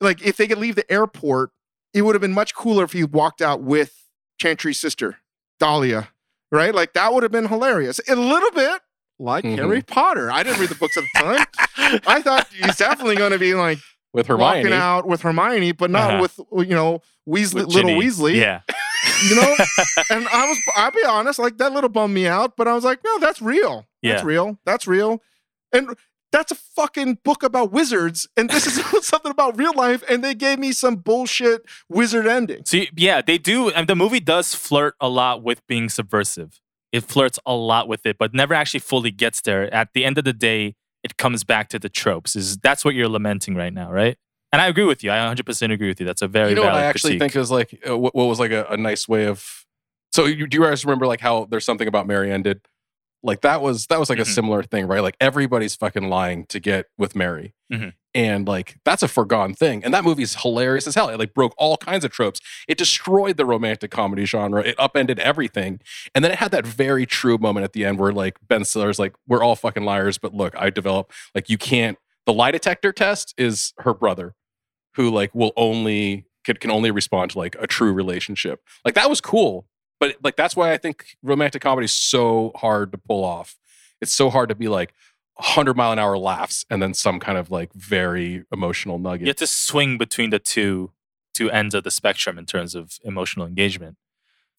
[0.00, 1.50] like if they could leave the airport,
[1.94, 4.04] it would have been much cooler if he walked out with
[4.40, 5.16] Chantry's sister,
[5.58, 6.08] Dahlia.
[6.50, 6.74] Right?
[6.74, 8.00] Like that would have been hilarious.
[8.08, 8.80] A little bit
[9.18, 9.56] like Mhm.
[9.56, 10.30] Harry Potter.
[10.30, 12.00] I didn't read the books at the time.
[12.06, 13.78] I thought he's definitely going to be like
[14.14, 14.58] With Hermione.
[14.60, 16.22] walking out with Hermione, but not Uh-huh.
[16.54, 17.90] with you know Weasley, With little.
[17.90, 18.36] Weasley.
[18.36, 18.60] Yeah.
[19.28, 19.56] You know,
[20.10, 22.84] and I was, I'll be honest, like that little bummed me out, but I was
[22.84, 23.86] like, no, that's real.
[24.00, 24.12] Yeah.
[24.14, 24.58] That's real.
[24.64, 25.20] That's real.
[25.72, 25.94] And
[26.32, 28.28] that's a fucking book about wizards.
[28.36, 30.02] And this is something about real life.
[30.08, 32.62] And they gave me some bullshit wizard ending.
[32.64, 33.70] So y- yeah, they do.
[33.70, 36.60] And the movie does flirt a lot with being subversive.
[36.92, 39.72] It flirts a lot with it, but never actually fully gets there.
[39.72, 42.34] At the end of the day, it comes back to the tropes.
[42.34, 44.16] Is that's what you're lamenting right now, right?
[44.52, 45.10] And I agree with you.
[45.10, 46.06] I 100% agree with you.
[46.06, 47.32] That's a very you know what I actually critique.
[47.32, 49.66] think is like uh, what, what was like a, a nice way of.
[50.12, 52.62] So you, do you guys remember like how there's something about Mary ended?
[53.22, 54.22] Like that was that was like Mhm.
[54.22, 55.00] a similar thing, right?
[55.00, 57.94] Like everybody's fucking lying to get with Mary, Mhm.
[58.14, 59.82] and like that's a forgone thing.
[59.84, 61.08] And that movie's hilarious as hell.
[61.08, 62.40] It like broke all kinds of tropes.
[62.68, 64.62] It destroyed the romantic comedy genre.
[64.62, 65.80] It upended everything.
[66.14, 69.00] And then it had that very true moment at the end where like Ben Stiller's
[69.00, 72.92] like, "We're all fucking liars, but look, I develop like you can't." The lie detector
[72.92, 74.34] test is her brother
[74.94, 78.60] who like will only can, can only respond to like a true relationship.
[78.84, 79.66] Like that was cool,
[80.00, 83.56] but like that's why I think romantic comedy is so hard to pull off.
[84.00, 84.92] It's so hard to be like
[85.38, 89.22] hundred mile an hour laughs and then some kind of like very emotional nugget.
[89.22, 90.90] you have to swing between the two
[91.34, 93.96] two ends of the spectrum in terms of emotional engagement.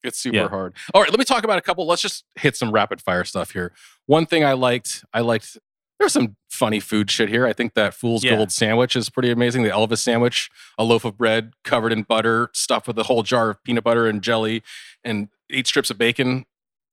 [0.04, 0.48] It's super Yeah.
[0.48, 0.74] hard.
[0.94, 1.86] All right, let me talk about a couple.
[1.86, 3.74] Let's just hit some rapid fire stuff here.
[4.06, 5.58] One thing I liked, I liked.
[6.00, 7.46] There's some funny food shit here.
[7.46, 8.36] I think that Fool's Yeah.
[8.38, 9.64] Gold sandwich is pretty amazing.
[9.64, 13.50] The Elvis sandwich, a loaf of bread covered in butter, stuffed with a whole jar
[13.50, 14.64] of peanut butter and jelly,
[15.04, 16.46] and eight strips of bacon.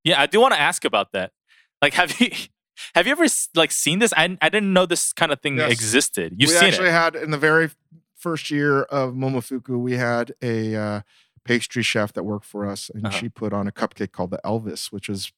[0.02, 1.32] Yeah, I do want to ask about that.
[1.80, 2.30] Like, have you
[2.94, 4.12] have you ever like seen this?
[4.16, 5.70] I I didn't know this kind of thing Yes.
[5.70, 6.34] existed.
[6.38, 6.92] You've we seen actually it.
[6.92, 7.70] had in the very
[8.16, 11.00] first year of Momofuku, we had a uh,
[11.44, 13.16] pastry chef that worked for us, and Uh-huh.
[13.16, 15.32] she put on a cupcake called the Elvis, which was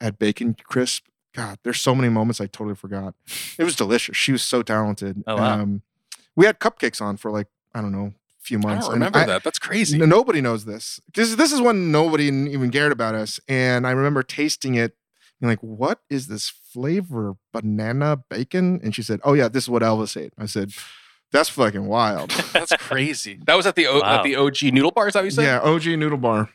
[0.00, 1.04] had bacon crisp.
[1.34, 3.14] God, there's so many moments I totally forgot.
[3.58, 4.16] It was delicious.
[4.16, 5.22] She was so talented.
[5.26, 5.60] Oh, wow.
[5.60, 5.82] Um,
[6.36, 8.86] we had cupcakes on for like I don't know, a few I months.
[8.86, 9.42] don't remember I- that.
[9.44, 10.00] That's crazy.
[10.00, 11.00] N- Nobody knows this.
[11.14, 13.40] This this is when nobody even cared about us.
[13.48, 14.94] And I remember tasting it
[15.40, 17.34] and like, what is this flavor?
[17.52, 18.80] Banana bacon?
[18.82, 20.32] And she said, Oh yeah, this is what Elvis ate.
[20.38, 20.72] I said,
[21.32, 22.30] That's fucking wild.
[22.52, 23.38] That's crazy.
[23.46, 24.18] That was at the o- Wow.
[24.18, 25.08] at the OG noodle bar.
[25.08, 25.44] Is that what you said?
[25.44, 26.50] yeah, OG noodle bar.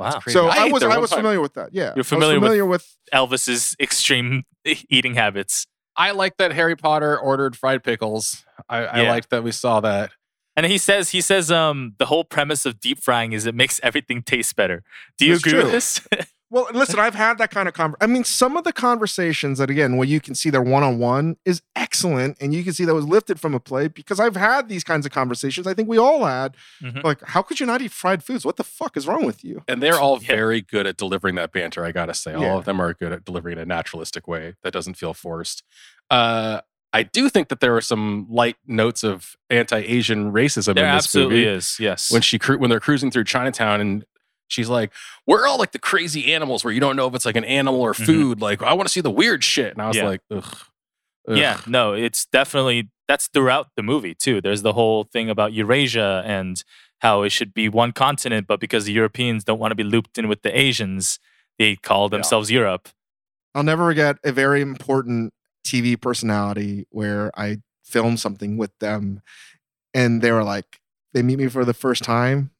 [0.00, 0.20] Wow.
[0.28, 1.18] So I I, was I was time.
[1.18, 1.70] familiar with that.
[1.72, 1.92] Yeah.
[1.94, 4.44] You're familiar I with- was familiar with, Elvis's extreme
[4.88, 5.66] eating habits.
[5.96, 8.44] I like that Harry Potter ordered fried pickles.
[8.68, 9.10] I, I Yeah.
[9.10, 10.10] liked that we saw that.
[10.56, 13.80] And he says he says um the whole premise of deep frying is it makes
[13.82, 14.82] everything taste better.
[15.18, 16.00] Do you That's agree with this?
[16.52, 18.10] Well, listen, I've had that kind of conversation.
[18.10, 20.98] I mean, some of the conversations that again, where you can see they're one on
[20.98, 24.34] one, is excellent, and you can see that was lifted from a play because I've
[24.36, 25.66] had these kinds of conversations.
[25.68, 26.56] I think we all had.
[26.82, 27.04] Mhm.
[27.04, 28.44] Like, how could you not eat fried foods?
[28.44, 29.62] What the fuck is wrong with you?
[29.68, 30.26] And they're all Yeah.
[30.34, 32.34] very good at delivering that banter, I gotta say.
[32.34, 32.56] All Yeah.
[32.56, 35.62] of them are good at delivering it in a naturalistic way that doesn't feel forced.
[36.10, 40.96] Uh, I do think that there are some light notes of anti-Asian racism there in
[40.96, 41.46] this absolutely movie.
[41.48, 41.76] is.
[41.78, 42.10] Yes.
[42.10, 44.04] When she cru- when they're cruising through Chinatown and
[44.50, 44.92] she's like,
[45.26, 47.80] "We're all like the crazy animals where you don't know if it's like an animal
[47.80, 48.06] or Mhm.
[48.06, 48.40] food.
[48.40, 50.04] Like, I want to see the weird shit." And I was Yeah.
[50.04, 50.44] like, "Ugh."
[51.28, 51.36] Ugh.
[51.36, 54.40] Yeah, no, it's definitely that's throughout the movie too.
[54.40, 56.62] There's the whole thing about Eurasia and
[57.00, 60.16] how it should be one continent, but because the Europeans don't want to be looped
[60.18, 61.18] in with the Asians,
[61.58, 62.88] they call themselves Europe.
[63.54, 65.34] I'll never forget a very important
[65.66, 69.22] TV personality where I filmed something with them,
[69.92, 70.80] and they were like,
[71.12, 72.50] they meet me for the first time,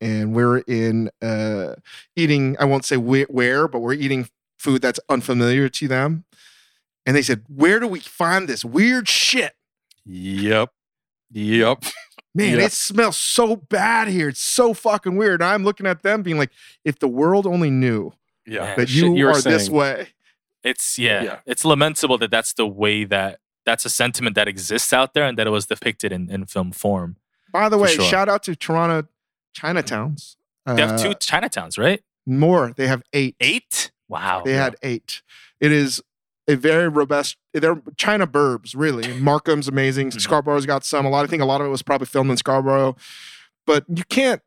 [0.00, 1.74] and we're in uh,
[2.16, 2.56] eating.
[2.58, 4.28] I won't say where, but we're eating
[4.58, 6.24] food that's unfamiliar to them,
[7.06, 9.54] and they said, "Where do we find this weird shit?"
[10.06, 10.70] Yep.
[11.32, 11.84] Yep.
[12.34, 12.64] Man, Yeah.
[12.66, 14.28] it smells so bad here.
[14.28, 15.42] It's so fucking weird.
[15.42, 16.50] And I'm looking at them being like,
[16.84, 18.12] if the world only knew
[18.46, 18.60] Yeah.
[18.60, 18.78] Man.
[18.78, 20.08] that Shit you, were are this way.
[20.62, 21.38] It's yeah, Yeah.
[21.46, 25.36] it's lamentable that that's the way that that's a sentiment that exists out there and
[25.38, 27.16] that it was depicted in, in film form.
[27.52, 28.04] By the way, sure.
[28.04, 29.08] shout out to Toronto
[29.56, 30.36] Chinatowns.
[30.66, 32.02] They have Uh, two Chinatowns, right?
[32.26, 32.72] more.
[32.76, 33.34] They have eight.
[33.40, 33.90] Eight?
[34.08, 34.42] Wow.
[34.44, 35.22] They had eight.
[35.58, 36.02] It is
[36.46, 37.36] a very robust.
[37.54, 39.18] They're China burbs, really.
[39.20, 40.10] Markham's amazing.
[40.10, 40.20] Mhm.
[40.20, 41.06] Scarborough's got some.
[41.06, 41.24] A lot.
[41.24, 42.94] I think a lot of it was probably filmed in Scarborough,
[43.66, 44.42] but you can't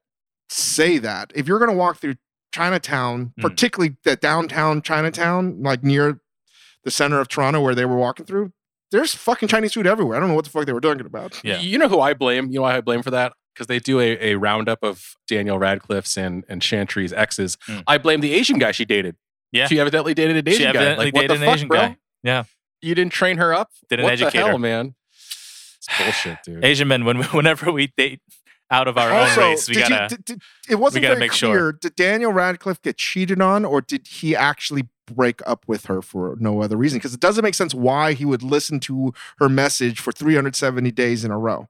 [0.49, 2.15] say that if you're going to walk through
[2.53, 3.41] Chinatown, Mm.
[3.41, 6.19] particularly the downtown Chinatown, like near
[6.83, 8.53] the center of Toronto where they were walking through.
[8.91, 10.17] There's fucking Chinese food everywhere.
[10.17, 11.41] I don't know what the fuck they were talking about.
[11.43, 11.59] Yeah.
[11.59, 12.47] You know who I blame?
[12.51, 13.33] You know why I blame for that?
[13.53, 17.55] Because they do a, a roundup of Daniel Radcliffe's and, and Chantry's exes.
[17.67, 17.83] Mm.
[17.87, 19.15] I blame the Asian guy she dated.
[19.51, 19.67] Yeah.
[19.67, 20.69] She evidently dated an Asian she guy.
[20.69, 21.77] evidently Like, what the an fuck, Asian bro?
[21.77, 21.97] guy.
[22.23, 22.43] Yeah.
[22.81, 23.69] You didn't train her up?
[23.89, 24.59] Didn't what educate the hell, her.
[24.59, 24.95] man?
[25.77, 26.63] It's bullshit, dude.
[26.65, 28.21] Asian men, when whenever we date
[28.71, 31.53] out of our also, own race, we gotta did- did- it wasn't very make clear.
[31.55, 31.71] sure.
[31.73, 36.35] Did Daniel Radcliffe get cheated on, or did he actually break up with her for
[36.39, 36.97] no other reason?
[36.97, 41.23] Because it doesn't make sense why he would listen to her message for 370 days
[41.23, 41.67] in a row.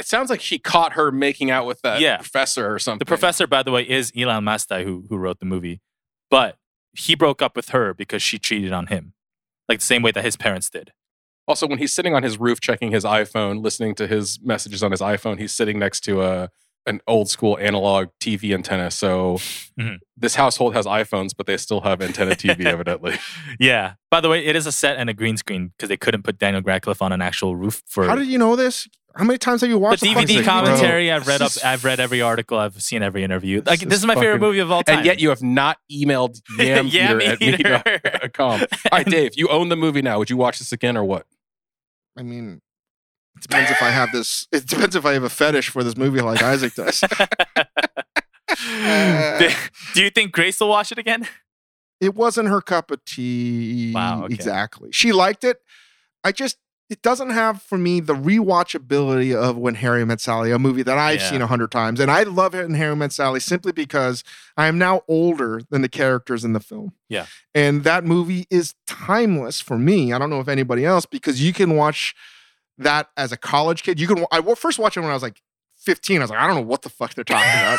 [0.00, 2.16] It sounds like she caught her making out with that Yeah.
[2.16, 2.98] professor or something.
[2.98, 5.80] The professor, by the way, is Elan Mastai who who wrote the movie,
[6.30, 6.56] but
[6.92, 9.12] he broke up with her because she cheated on him,
[9.68, 10.92] like the same way that his parents did.
[11.46, 14.90] Also, when he's sitting on his roof checking his iPhone, listening to his messages on
[14.90, 16.48] his iPhone, he's sitting next to a
[16.86, 18.90] an old school analog TV antenna.
[18.90, 19.34] So
[19.78, 19.98] Mhm.
[20.16, 23.18] this household has iPhones, but they still have antenna TV, evidently.
[23.58, 23.94] Yeah.
[24.10, 26.38] By the way, it is a set and a green screen because they couldn't put
[26.38, 28.06] Daniel Radcliffe on an actual roof for.
[28.06, 28.88] How did you know this?
[29.16, 30.52] How many times have you watched The watched DVD Isaac, bro?
[30.54, 31.10] commentary.
[31.10, 31.52] I've read up.
[31.64, 32.58] I've read every article.
[32.58, 33.62] I've seen every interview.
[33.66, 34.98] Like This this is is my favorite movie of all time.
[34.98, 37.82] And yet you have not emailed yam, Yam eater at Eater.
[38.04, 38.60] me.com.
[38.60, 40.18] All right, Dave, you own the movie now.
[40.18, 41.26] Would you watch this again or what?
[42.16, 42.60] I mean,
[43.36, 44.46] it depends if I have this.
[44.52, 47.02] It depends if I have a fetish for this movie like Isaac does.
[48.52, 49.38] Uh,
[49.94, 51.26] do you think Grace will watch it again?
[52.00, 53.92] it wasn't her cup of tea.
[53.94, 54.34] Wow, okay.
[54.34, 54.90] Exactly.
[54.92, 55.58] She liked it.
[56.24, 56.56] I just
[56.90, 60.98] it doesn't have for me the rewatchability of When Harry Met Sally, a movie that
[60.98, 61.30] I've Yeah.
[61.30, 64.22] seen a hundred times, and I love it in Harry Met Sally simply because
[64.56, 66.92] I am now older than the characters in the film.
[67.08, 67.26] Yeah.
[67.54, 70.12] and that movie is timeless for me.
[70.12, 72.14] I don't know if anybody else because you can watch
[72.78, 73.98] that as a college kid.
[74.00, 74.24] You can.
[74.32, 75.40] I first watched it when I was like.
[75.82, 77.78] 15 I was like I don't know what the fuck they're talking about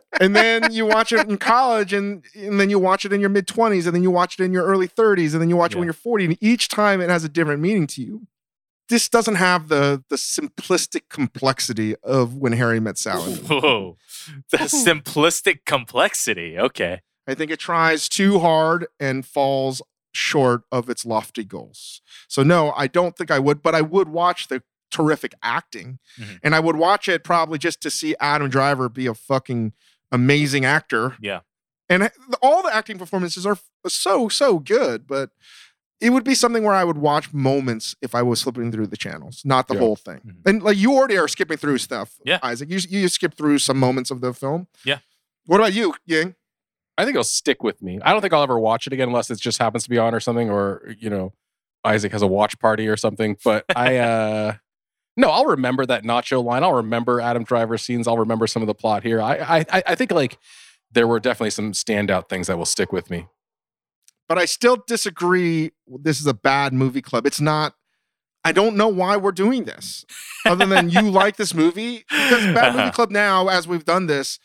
[0.20, 3.28] and then you watch it in college and and then you watch it in your
[3.30, 5.72] mid 20s and then you watch it in your early 30s and then you watch
[5.72, 8.26] it when you're 40 and each time it has a different meaning to you
[8.88, 13.96] this doesn't have the the simplistic complexity of when harry met sally Whoa,
[14.50, 16.58] the simplistic complexity.
[16.58, 17.00] Okay.
[17.26, 19.82] i think it tries too hard and falls
[20.12, 24.08] short of its lofty goals so no i don't think i would but i would
[24.08, 26.40] watch the terrific acting Mhm.
[26.42, 29.74] and i would watch it probably just to see adam driver be a fucking
[30.10, 31.40] amazing actor Yeah.
[31.90, 32.10] and
[32.40, 35.30] all the acting performances are so so good but
[36.00, 38.96] it would be something where i would watch moments if i was flipping through the
[38.96, 39.80] channels not the Yeah.
[39.80, 40.48] whole thing Mhm.
[40.48, 42.38] and like you already are skipping through stuff Yeah.
[42.42, 44.98] isaac you, you skip through some moments of the film Yeah.
[45.46, 46.34] what about you ying
[46.96, 48.00] I think it'll stick with me.
[48.02, 50.16] I don't think I'll ever watch it again unless it just happens to be on
[50.16, 51.32] or something, or you know,
[51.84, 53.36] Isaac has a watch party or something.
[53.44, 54.54] But I, uh
[55.16, 56.64] no, I'll remember that nacho line.
[56.64, 58.08] I'll remember Adam Driver scenes.
[58.08, 59.22] I'll remember some of the plot here.
[59.22, 60.38] I, I, I think like
[60.90, 63.28] there were definitely some standout things that will stick with me.
[64.28, 65.72] But i still disagree.
[65.86, 67.26] This is a bad movie club.
[67.26, 67.74] It's not
[68.44, 70.06] i don't know why we're doing this
[70.46, 74.38] other than you like this movie because bad movie club now as we've done this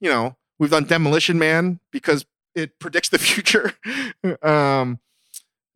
[0.00, 2.26] you know we've done demolition man because
[2.56, 3.74] it predicts the future.
[4.42, 4.98] Um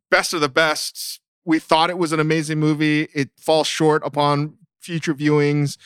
[0.09, 3.07] best of the best we thought it was an amazing movie.
[3.13, 5.77] It falls short upon future viewings.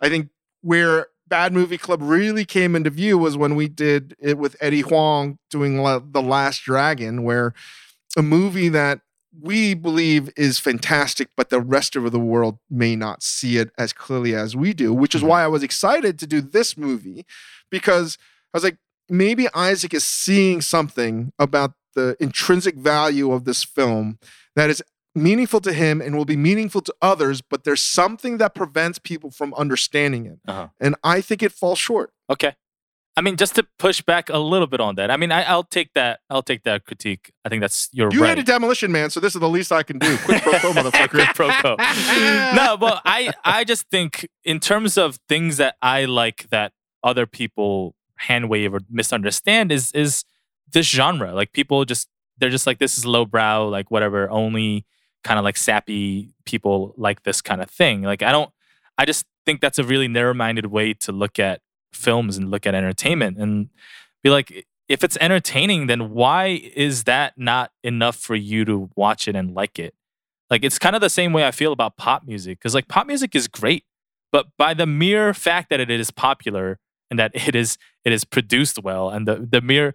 [0.00, 0.30] I think
[0.60, 4.82] where bad movie club really came into view was when we did it with eddie
[4.82, 7.52] huang doing La- the last dragon where
[8.16, 9.00] a movie that
[9.42, 13.92] we believe is fantastic, but the rest of the world may not see it as
[13.92, 15.26] clearly as we do, which is Mhm.
[15.26, 17.26] why I was excited to do this movie
[17.68, 18.16] because
[18.52, 18.78] I was like,
[19.08, 24.20] maybe Isaac is seeing something about the intrinsic value of this film
[24.54, 24.84] that is
[25.14, 29.30] meaningful to him and will be meaningful to others, but there's something that prevents people
[29.30, 30.38] from understanding it.
[30.46, 30.68] Uh-huh.
[30.80, 32.12] And I think it falls short.
[32.28, 32.54] Okay.
[33.16, 35.08] I mean, just to push back a little bit on that.
[35.08, 36.18] I mean, I, I'll take that.
[36.28, 37.30] I'll take that critique.
[37.44, 38.30] I think that's you're You right.
[38.30, 40.18] had a demolition man, so this is the least I can do.
[40.18, 41.10] Quick pro quo, motherfucker.
[41.10, 41.76] Quid pro quo.
[41.78, 46.72] no, but I I just think in terms of things that I like that
[47.04, 50.24] other people hand wave or misunderstand is is
[50.72, 51.32] this genre.
[51.32, 52.08] Like people just
[52.38, 54.28] they're just like this is lowbrow, like whatever.
[54.28, 54.86] Only
[55.24, 58.02] kind of like sappy people like this kind of thing.
[58.02, 58.50] Like I don't.
[58.96, 61.60] I just think that's a really narrow-minded way to look at
[61.92, 63.68] films and look at entertainment and
[64.22, 69.26] be like if it's entertaining then why is that not enough for you to watch
[69.28, 69.94] it and like it
[70.50, 73.06] like it's kind of the same way I feel about pop music because like pop
[73.06, 73.84] music is great,
[74.30, 76.78] but by the mere fact that it is popular
[77.10, 79.94] and that it is it is produced well and the the mere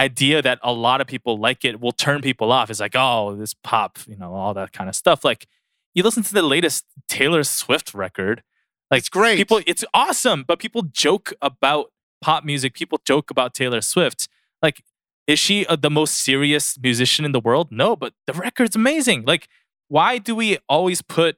[0.00, 2.70] idea that a lot of people like it will turn people off.
[2.70, 5.24] Is like oh this pop you know all that kind of stuff.
[5.24, 5.46] Like
[5.94, 8.42] you listen to the latest Taylor Swift record
[8.90, 9.36] like It's great.
[9.36, 11.90] people it's awesome but people joke about
[12.20, 14.28] pop music people joke about Taylor Swift.
[14.62, 14.82] Like
[15.26, 17.68] is she uh, the most serious musician in the world?
[17.70, 19.24] No but the record's amazing.
[19.26, 19.48] Like
[19.88, 21.36] why do we always put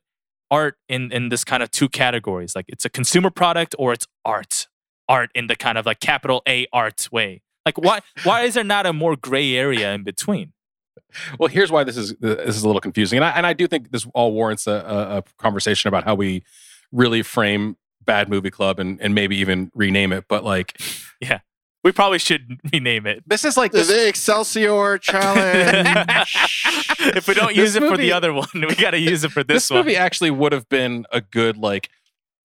[0.50, 2.54] art in in this kind of two categories?
[2.54, 4.66] Like it's a consumer product or it's art.
[5.08, 8.64] Art in the kind of like capital A art way like why why is there
[8.64, 10.52] not a more gray area in between
[11.38, 13.52] Well, here's why this is uh, this is a little confusing, and I and I
[13.52, 16.42] do think this all warrants a, a, a conversation about how we
[16.92, 20.24] really frame Bad Movie Club and and maybe even rename it.
[20.28, 20.80] But like,
[21.20, 21.40] yeah,
[21.82, 23.88] we probably should rename it this is like this.
[23.88, 26.36] the Excelsior challenge.
[27.16, 29.32] if we don't This use it for the other one we got to use it
[29.32, 31.90] for this, this one movie actually would have been a good like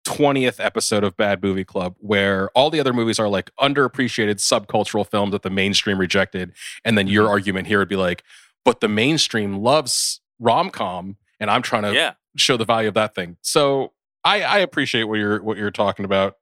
[0.05, 5.09] 20th episode of Bad Movie Club where all the other movies are like underappreciated subcultural
[5.09, 6.53] films that the mainstream rejected
[6.85, 7.13] and then Mm-hmm.
[7.15, 8.23] your argument here would be like
[8.65, 13.15] but the mainstream loves rom-com and I'm trying to yeah show the value of that
[13.15, 13.37] thing.
[13.43, 13.93] So
[14.25, 16.37] I I appreciate what you're what you're talking about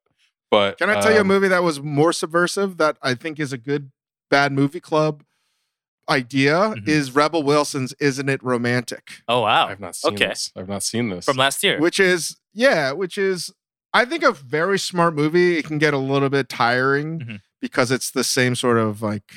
[0.50, 3.38] but Can I tell you a um, movie that was more subversive that I think
[3.38, 3.90] is a good
[4.30, 5.22] bad movie club
[6.08, 6.88] idea Mhm.
[6.88, 9.20] is Rebel Wilson's Isn't It Romantic?
[9.28, 10.28] oh wow I've not seen Okay.
[10.28, 10.50] this.
[10.56, 11.24] I've not seen this.
[11.24, 13.52] from last year Which is Yeah, which is
[13.92, 15.58] I think a very smart movie.
[15.58, 17.40] It can get a little bit tiring Mhm.
[17.60, 19.32] because it's the same sort of like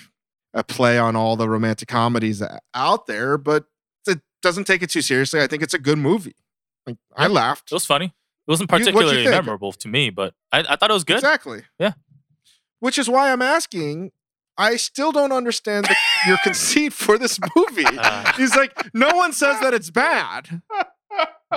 [0.53, 2.41] a play on all the romantic comedies
[2.73, 3.65] out there, but
[4.07, 5.41] it doesn't take it too seriously.
[5.41, 6.35] I think it's a good movie.
[6.85, 7.71] Like I laughed.
[7.71, 8.07] It was funny.
[8.07, 8.11] It
[8.51, 11.15] wasn't You- you particularly memorable to me, but I, I thought it was good.
[11.15, 11.63] Exactly.
[11.79, 11.93] Yeah.
[12.79, 14.11] Which is why I'm asking.
[14.55, 15.95] I still don't understand the,
[16.27, 17.85] your conceit for this movie.
[17.87, 18.33] Uh.
[18.37, 20.61] He's like, no one says that it's bad.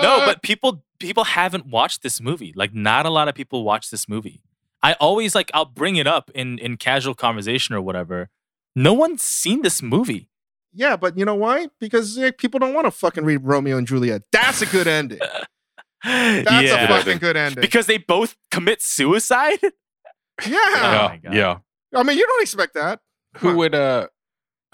[0.02, 2.52] No, but people people haven't watched this movie.
[2.56, 4.42] Like not a lot of people watch this movie.
[4.82, 8.28] I always like I'll bring it up in in casual conversation or whatever.
[8.74, 10.28] No one's seen this movie.
[10.72, 11.68] Yeah, but you know why?
[11.80, 14.22] Because eh, people don't want to fucking read Romeo and Juliet.
[14.32, 15.18] That's a good ending.
[16.04, 17.60] That's a fucking good ending.
[17.62, 19.58] because they both commit suicide?
[19.62, 19.70] yeah.
[20.46, 21.34] Oh yeah, my God.
[21.34, 21.58] yeah.
[21.94, 23.00] I mean, you don't expect that.
[23.38, 23.56] Who Huh.
[23.56, 24.08] would uh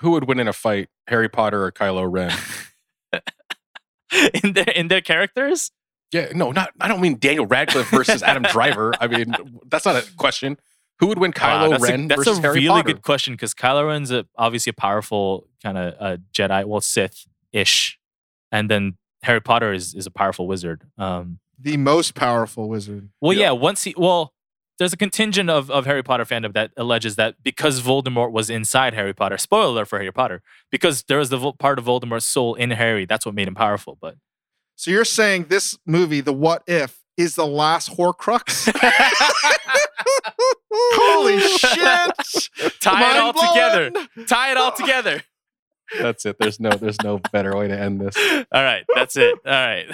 [0.00, 2.32] who would win in a fight, Harry Potter or Kylo Ren?
[4.44, 5.70] in their in their characters?
[6.12, 8.92] Yeah, no, not I don't mean Daniel Radcliffe versus Adam Driver.
[9.00, 9.34] I mean,
[9.66, 10.58] that's not a question.
[10.98, 12.82] Who would win Wow, Kylo that's Ren a, that's versus a Harry really Potter?
[12.92, 17.26] good question because Kylo Ren's a, obviously a powerful kind of uh, Jedi, well Sith
[17.52, 17.98] ish,
[18.52, 20.82] and then Harry Potter is is a powerful wizard.
[20.98, 23.08] Um, The most powerful wizard.
[23.20, 23.46] well, Yeah.
[23.46, 23.50] yeah.
[23.52, 24.32] Once he well,
[24.82, 28.94] there's a contingent of of Harry Potter fandom that alleges that because Voldemort was inside
[28.94, 32.54] Harry Potter, spoiler for Harry Potter, because there was the Vol- part of Voldemort's soul
[32.54, 33.96] in Harry, that's what made him powerful.
[34.00, 34.16] But
[34.74, 38.72] So you're saying this movie, The What If, is the last Horcrux?
[40.74, 42.80] Holy shit!
[42.80, 44.26] tie it all Mind together.
[44.26, 45.22] Tie it all together.
[46.00, 46.36] That's it.
[46.38, 48.16] There's no there's no better way to end this.
[48.52, 49.38] All right, that's it.
[49.44, 49.86] All right.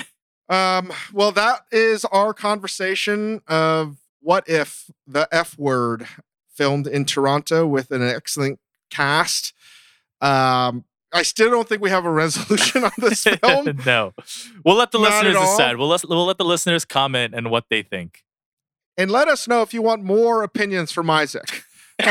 [0.49, 6.07] Um, well, that is our conversation of what if the F word
[6.49, 8.59] filmed in Toronto with an excellent
[8.91, 9.53] cast.
[10.21, 13.79] Um, I still don't think we have a resolution on this film.
[13.87, 14.13] no.
[14.65, 15.77] We'll let the Not listeners decide.
[15.77, 18.25] We'll let, we'll let the listeners comment and what they think.
[18.97, 21.63] and let us know if you want more opinions from Isaac.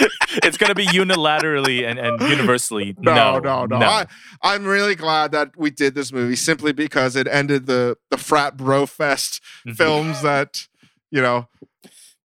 [0.42, 2.94] it's going to be unilaterally and, and universally.
[3.02, 3.86] No, No, no, no.
[3.86, 4.06] I,
[4.42, 8.56] I'm really glad that we did this movie simply because it ended the the frat
[8.56, 9.76] bro fest Mhm.
[9.76, 10.66] films that
[11.10, 11.48] you know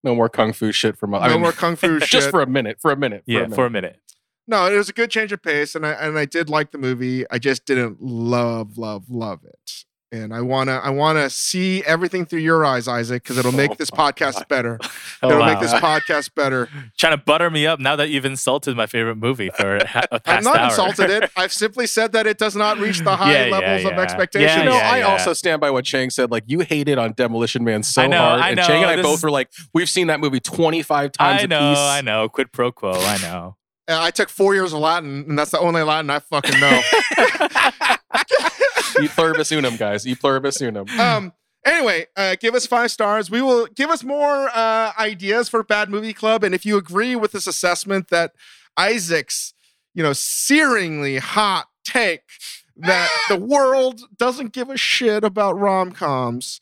[0.03, 2.09] No more kung fu shit from I no mean, more kung fu shit.
[2.09, 3.23] just for a minute, for a minute.
[3.25, 3.55] For a Yeah, minute.
[3.55, 3.99] for a minute.
[4.47, 6.77] no, it was a good change of pace, and I and I did like the
[6.77, 7.25] movie.
[7.29, 9.83] I just didn't love, love, love it.
[10.09, 13.75] And I wanna, I wanna see everything through your eyes, Isaac, because it'll make Oh
[13.77, 14.47] this podcast God.
[14.47, 14.79] better.
[15.21, 15.47] Oh, it'll wow.
[15.47, 16.69] make this podcast better.
[16.97, 20.03] Trying to butter me up now that you've insulted my favorite movie for a, ha-
[20.09, 20.65] a I've past not hour.
[20.69, 21.29] insulted it.
[21.35, 23.99] I've simply said that it does not reach the high Yeah, yeah, levels of yeah.
[24.01, 24.49] expectations.
[24.49, 25.07] Yeah, You know, yeah, I yeah.
[25.07, 26.31] also stand by what Chang said.
[26.31, 28.91] Like, you hated on Demolition Man so I know, hard, I and know, Chang and
[28.91, 31.71] I this both is- were like, we've seen that movie twenty five times I know,
[31.71, 31.79] piece.
[31.79, 32.29] I know.
[32.29, 32.93] Quid pro quo.
[32.93, 33.57] I know.
[33.89, 36.81] Uh, I took four years of Latin, and that's the only Latin I fucking know.
[39.03, 40.05] E pluribus unum, guys.
[40.07, 40.87] E pluribus unum.
[40.99, 41.33] um.
[41.65, 43.29] Anyway, uh, give us five stars.
[43.29, 47.15] We will give us more uh, ideas for Bad Movie Club, and if you agree
[47.15, 48.31] with this assessment that
[48.77, 49.53] Isaac's,
[49.93, 52.21] you know, searingly hot take
[52.77, 56.61] that the world doesn't give a shit about rom coms,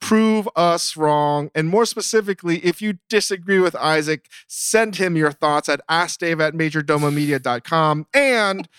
[0.00, 1.50] prove us wrong.
[1.54, 6.54] And more specifically, if you disagree with Isaac, send him your thoughts at askdave at
[6.54, 8.06] majordomomedia.com.
[8.14, 8.68] And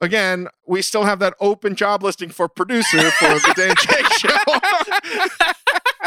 [0.00, 5.50] again, we still have that open job listing for producer for the Dave Chang show.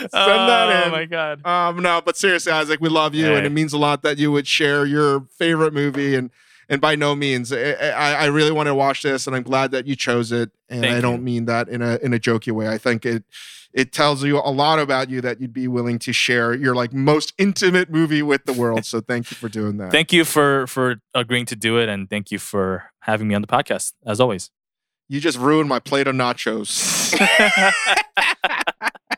[0.00, 0.92] Send that oh in.
[0.92, 1.44] my god.
[1.46, 4.30] Um, no, but seriously, Isaac, we love you, and it means a lot that you
[4.30, 6.14] would share your favorite movie.
[6.14, 6.30] And
[6.68, 9.70] and by no means, I, I I really want to watch this, and I'm glad
[9.70, 10.50] that you chose it.
[10.68, 11.22] And Thank I don't you.
[11.22, 12.68] mean that in a in a jokey way.
[12.68, 13.24] I think it
[13.74, 16.92] it tells you a lot about you that you'd be willing to share your like
[16.92, 18.84] most intimate movie with the world.
[18.84, 19.90] So thank you for doing that.
[19.92, 23.42] Thank you for for agreeing to do it, and thank you for having me on
[23.42, 24.50] the podcast as always.
[25.08, 27.14] you just ruined my plate of nachos.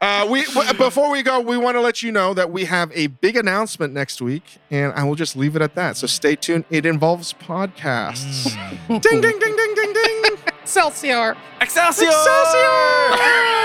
[0.02, 2.90] Uh, we w- before we go, we want to let you know that we have
[2.94, 5.98] a big announcement next week, and I will just leave it at that.
[5.98, 6.64] So stay tuned.
[6.70, 8.46] It involves podcasts.
[8.88, 9.02] Mm.
[9.02, 10.22] ding, ding, ding, ding, ding, ding.
[10.62, 11.36] Excelsior.
[11.60, 12.06] Excelsior!
[12.08, 13.59] Excelsior!